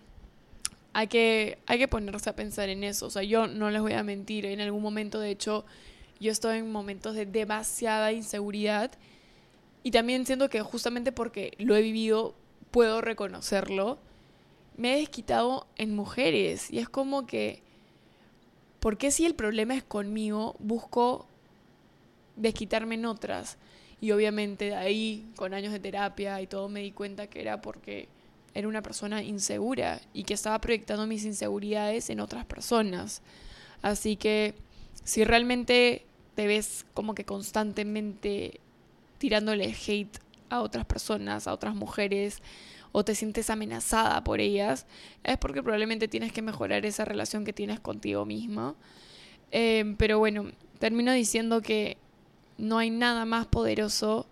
hay 0.93 1.09
que, 1.09 1.59
hay 1.67 1.79
que 1.79 1.89
ponerse 1.89 2.31
a 2.31 2.37
pensar 2.37 2.69
en 2.69 2.85
eso. 2.85 3.07
O 3.07 3.11
sea, 3.11 3.25
yo 3.25 3.49
no 3.49 3.71
les 3.71 3.83
voy 3.83 3.95
a 3.95 4.05
mentir, 4.05 4.47
en 4.47 4.61
algún 4.61 4.83
momento 4.83 5.19
de 5.19 5.31
hecho 5.31 5.65
yo 6.21 6.31
estoy 6.31 6.59
en 6.59 6.71
momentos 6.71 7.17
de 7.17 7.27
demasiada 7.27 8.13
inseguridad 8.13 8.93
y 9.83 9.91
también 9.91 10.25
siento 10.25 10.49
que 10.49 10.63
justamente 10.63 11.11
porque 11.11 11.55
lo 11.59 11.75
he 11.75 11.83
vivido 11.83 12.37
puedo 12.71 13.01
reconocerlo 13.01 13.99
me 14.77 14.95
he 14.95 15.01
desquitado 15.01 15.67
en 15.77 15.95
mujeres. 15.95 16.71
Y 16.71 16.79
es 16.79 16.89
como 16.89 17.27
que, 17.27 17.63
¿por 18.81 18.99
qué 18.99 19.11
si 19.11 19.27
el 19.27 19.35
problema 19.35 19.75
es 19.75 19.83
conmigo, 19.83 20.57
busco 20.59 21.27
desquitarme 22.37 22.95
en 22.97 23.07
otras? 23.07 23.59
Y 24.01 24.11
obviamente 24.11 24.67
de 24.67 24.77
ahí, 24.77 25.31
con 25.37 25.55
años 25.55 25.73
de 25.73 25.79
terapia 25.79 26.41
y 26.41 26.47
todo, 26.47 26.69
me 26.69 26.81
di 26.81 26.93
cuenta 26.93 27.29
que 27.29 27.41
era 27.41 27.61
porque 27.61 28.09
era 28.55 28.69
una 28.69 28.83
persona 28.83 29.23
insegura 29.23 30.01
y 30.13 30.25
que 30.25 30.35
estaba 30.35 30.61
proyectando 30.61 31.07
mis 31.07 31.25
inseguridades 31.25 32.11
en 32.11 32.21
otras 32.21 32.45
personas. 32.45 33.23
Así 33.81 34.17
que 34.17 34.55
si 35.05 35.25
realmente 35.25 36.05
te 36.35 36.47
ves 36.47 36.85
como 36.95 37.15
que 37.15 37.25
constantemente 37.25 38.61
tirándole 39.19 39.75
hate 39.87 40.19
a 40.51 40.61
otras 40.61 40.85
personas, 40.85 41.47
a 41.47 41.53
otras 41.53 41.75
mujeres, 41.75 42.43
o 42.93 43.05
te 43.05 43.15
sientes 43.15 43.51
amenazada 43.51 44.23
por 44.23 44.41
ellas, 44.41 44.87
es 45.25 45.39
porque 45.39 45.63
probablemente 45.63 46.09
tienes 46.09 46.33
que 46.33 46.43
mejorar 46.43 46.87
esa 46.87 47.05
relación 47.05 47.45
que 47.45 47.53
tienes 47.53 47.81
contigo 47.81 48.25
misma. 48.25 48.77
Em, 49.51 49.97
pero 49.97 50.19
bueno, 50.19 50.53
termino 50.79 51.13
diciendo 51.13 51.63
que 51.63 51.99
no 52.59 52.79
hay 52.79 52.91
nada 52.91 53.25
más 53.25 53.47
poderoso 53.47 54.27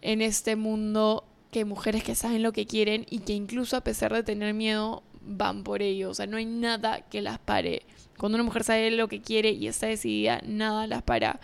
en 0.00 0.22
este 0.22 0.56
mundo 0.56 1.24
que 1.50 1.64
mujeres 1.64 2.02
que 2.02 2.14
saben 2.14 2.42
lo 2.42 2.52
que 2.52 2.66
quieren 2.66 3.06
y 3.10 3.20
que 3.20 3.34
incluso 3.34 3.76
a 3.76 3.84
pesar 3.84 4.12
de 4.12 4.22
tener 4.22 4.54
miedo 4.54 5.02
van 5.20 5.64
por 5.64 5.82
ello. 5.82 6.10
O 6.10 6.14
sea, 6.14 6.26
no 6.26 6.38
hay 6.38 6.46
nada 6.46 7.02
que 7.02 7.20
las 7.20 7.38
pare. 7.38 7.82
Cuando 8.18 8.36
una 8.36 8.44
mujer 8.44 8.64
sabe 8.64 8.90
lo 8.90 9.08
que 9.08 9.20
quiere 9.20 9.50
y 9.50 9.66
está 9.66 9.86
decidida, 9.86 10.40
nada 10.46 10.86
las 10.86 11.02
para. 11.02 11.40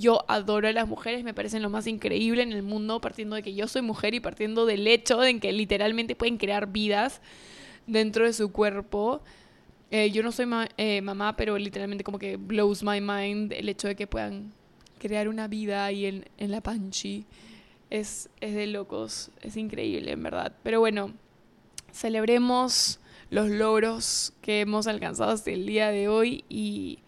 Yo 0.00 0.24
adoro 0.28 0.66
a 0.66 0.72
las 0.72 0.88
mujeres, 0.88 1.24
me 1.24 1.34
parecen 1.34 1.62
lo 1.62 1.68
más 1.68 1.86
increíble 1.86 2.42
en 2.42 2.52
el 2.52 2.62
mundo, 2.62 3.02
partiendo 3.02 3.36
de 3.36 3.42
que 3.42 3.52
yo 3.52 3.68
soy 3.68 3.82
mujer 3.82 4.14
y 4.14 4.20
partiendo 4.20 4.64
del 4.64 4.86
hecho 4.86 5.18
de 5.18 5.38
que 5.38 5.52
literalmente 5.52 6.16
pueden 6.16 6.38
crear 6.38 6.66
vidas 6.68 7.20
dentro 7.86 8.24
de 8.24 8.32
su 8.32 8.50
cuerpo. 8.50 9.20
Eh, 9.90 10.10
yo 10.10 10.22
no 10.22 10.32
soy 10.32 10.46
eh, 10.78 11.02
mamá, 11.02 11.36
pero 11.36 11.58
literalmente 11.58 12.02
como 12.02 12.18
que 12.18 12.38
blows 12.38 12.82
my 12.82 13.00
mind 13.02 13.52
el 13.52 13.68
hecho 13.68 13.88
de 13.88 13.94
que 13.94 14.06
puedan 14.06 14.52
crear 14.98 15.28
una 15.28 15.48
vida 15.48 15.84
ahí 15.84 16.06
en, 16.06 16.24
en 16.38 16.50
la 16.50 16.62
panchi. 16.62 17.26
Es, 17.90 18.30
es 18.40 18.54
de 18.54 18.68
locos, 18.68 19.30
es 19.42 19.58
increíble 19.58 20.12
en 20.12 20.22
verdad. 20.22 20.56
Pero 20.62 20.80
bueno, 20.80 21.12
celebremos 21.92 23.00
los 23.28 23.50
logros 23.50 24.32
que 24.40 24.60
hemos 24.60 24.86
alcanzado 24.86 25.32
hasta 25.32 25.50
el 25.50 25.66
día 25.66 25.90
de 25.90 26.08
hoy 26.08 26.44
y 26.48 27.00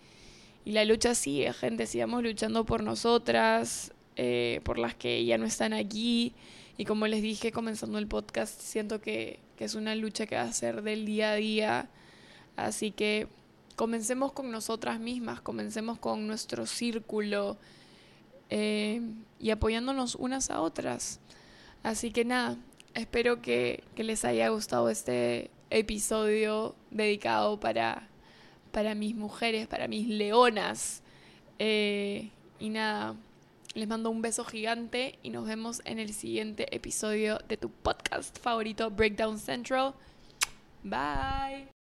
y 0.65 0.73
la 0.73 0.85
lucha 0.85 1.15
sigue, 1.15 1.53
gente, 1.53 1.87
sigamos 1.87 2.23
luchando 2.23 2.65
por 2.65 2.83
nosotras, 2.83 3.93
eh, 4.17 4.61
por 4.65 4.79
las 4.79 4.95
que 4.95 5.25
ya 5.25 5.39
no 5.39 5.45
están 5.45 5.73
aquí. 5.73 6.35
Y 6.77 6.85
como 6.85 7.07
les 7.07 7.23
dije 7.23 7.53
comenzando 7.53 7.99
el 7.99 8.07
podcast, 8.07 8.61
siento 8.61 9.01
que, 9.01 9.41
que 9.57 9.65
es 9.65 9.75
una 9.75 9.95
lucha 9.95 10.27
que 10.27 10.37
va 10.37 10.43
a 10.43 10.53
ser 10.53 10.83
del 10.83 11.05
día 11.05 11.33
a 11.33 11.35
día. 11.35 11.91
Así 12.57 12.93
que 12.93 13.27
comencemos 13.77 14.33
con 14.33 14.51
nosotras 14.51 15.01
mismas, 15.01 15.41
comencemos 15.41 15.99
con 15.99 16.27
nuestro 16.27 16.67
círculo 16.67 17.57
eh, 18.51 19.01
y 19.41 19.51
apoyándonos 19.51 20.15
unas 20.15 20.51
a 20.51 20.61
otras. 20.61 21.19
Así 21.83 22.13
que 22.13 22.25
nada, 22.25 22.57
espero 22.95 23.43
que, 23.43 23.83
que 23.97 24.05
les 24.05 24.25
haya 24.25 24.49
gustado 24.51 24.91
este 24.91 25.51
episodio 25.71 26.77
dedicado 26.91 27.59
para 27.59 28.09
para 28.73 28.95
mis 28.95 29.15
mujeres, 29.15 29.67
para 29.69 29.87
mis 29.87 30.09
leonas. 30.09 31.03
Eh, 31.59 32.31
y 32.59 32.71
nada, 32.71 33.15
les 33.75 33.87
mando 33.87 34.11
un 34.11 34.23
beso 34.23 34.45
gigante 34.45 35.19
y 35.23 35.31
nos 35.31 35.47
vemos 35.47 35.83
en 35.85 35.99
el 35.99 36.13
siguiente 36.13 36.75
episodio 36.75 37.39
de 37.49 37.57
tu 37.57 37.71
podcast 37.71 38.39
favorito, 38.39 38.91
Breakdown 38.91 39.39
Central. 39.39 39.95
Bye. 40.83 41.82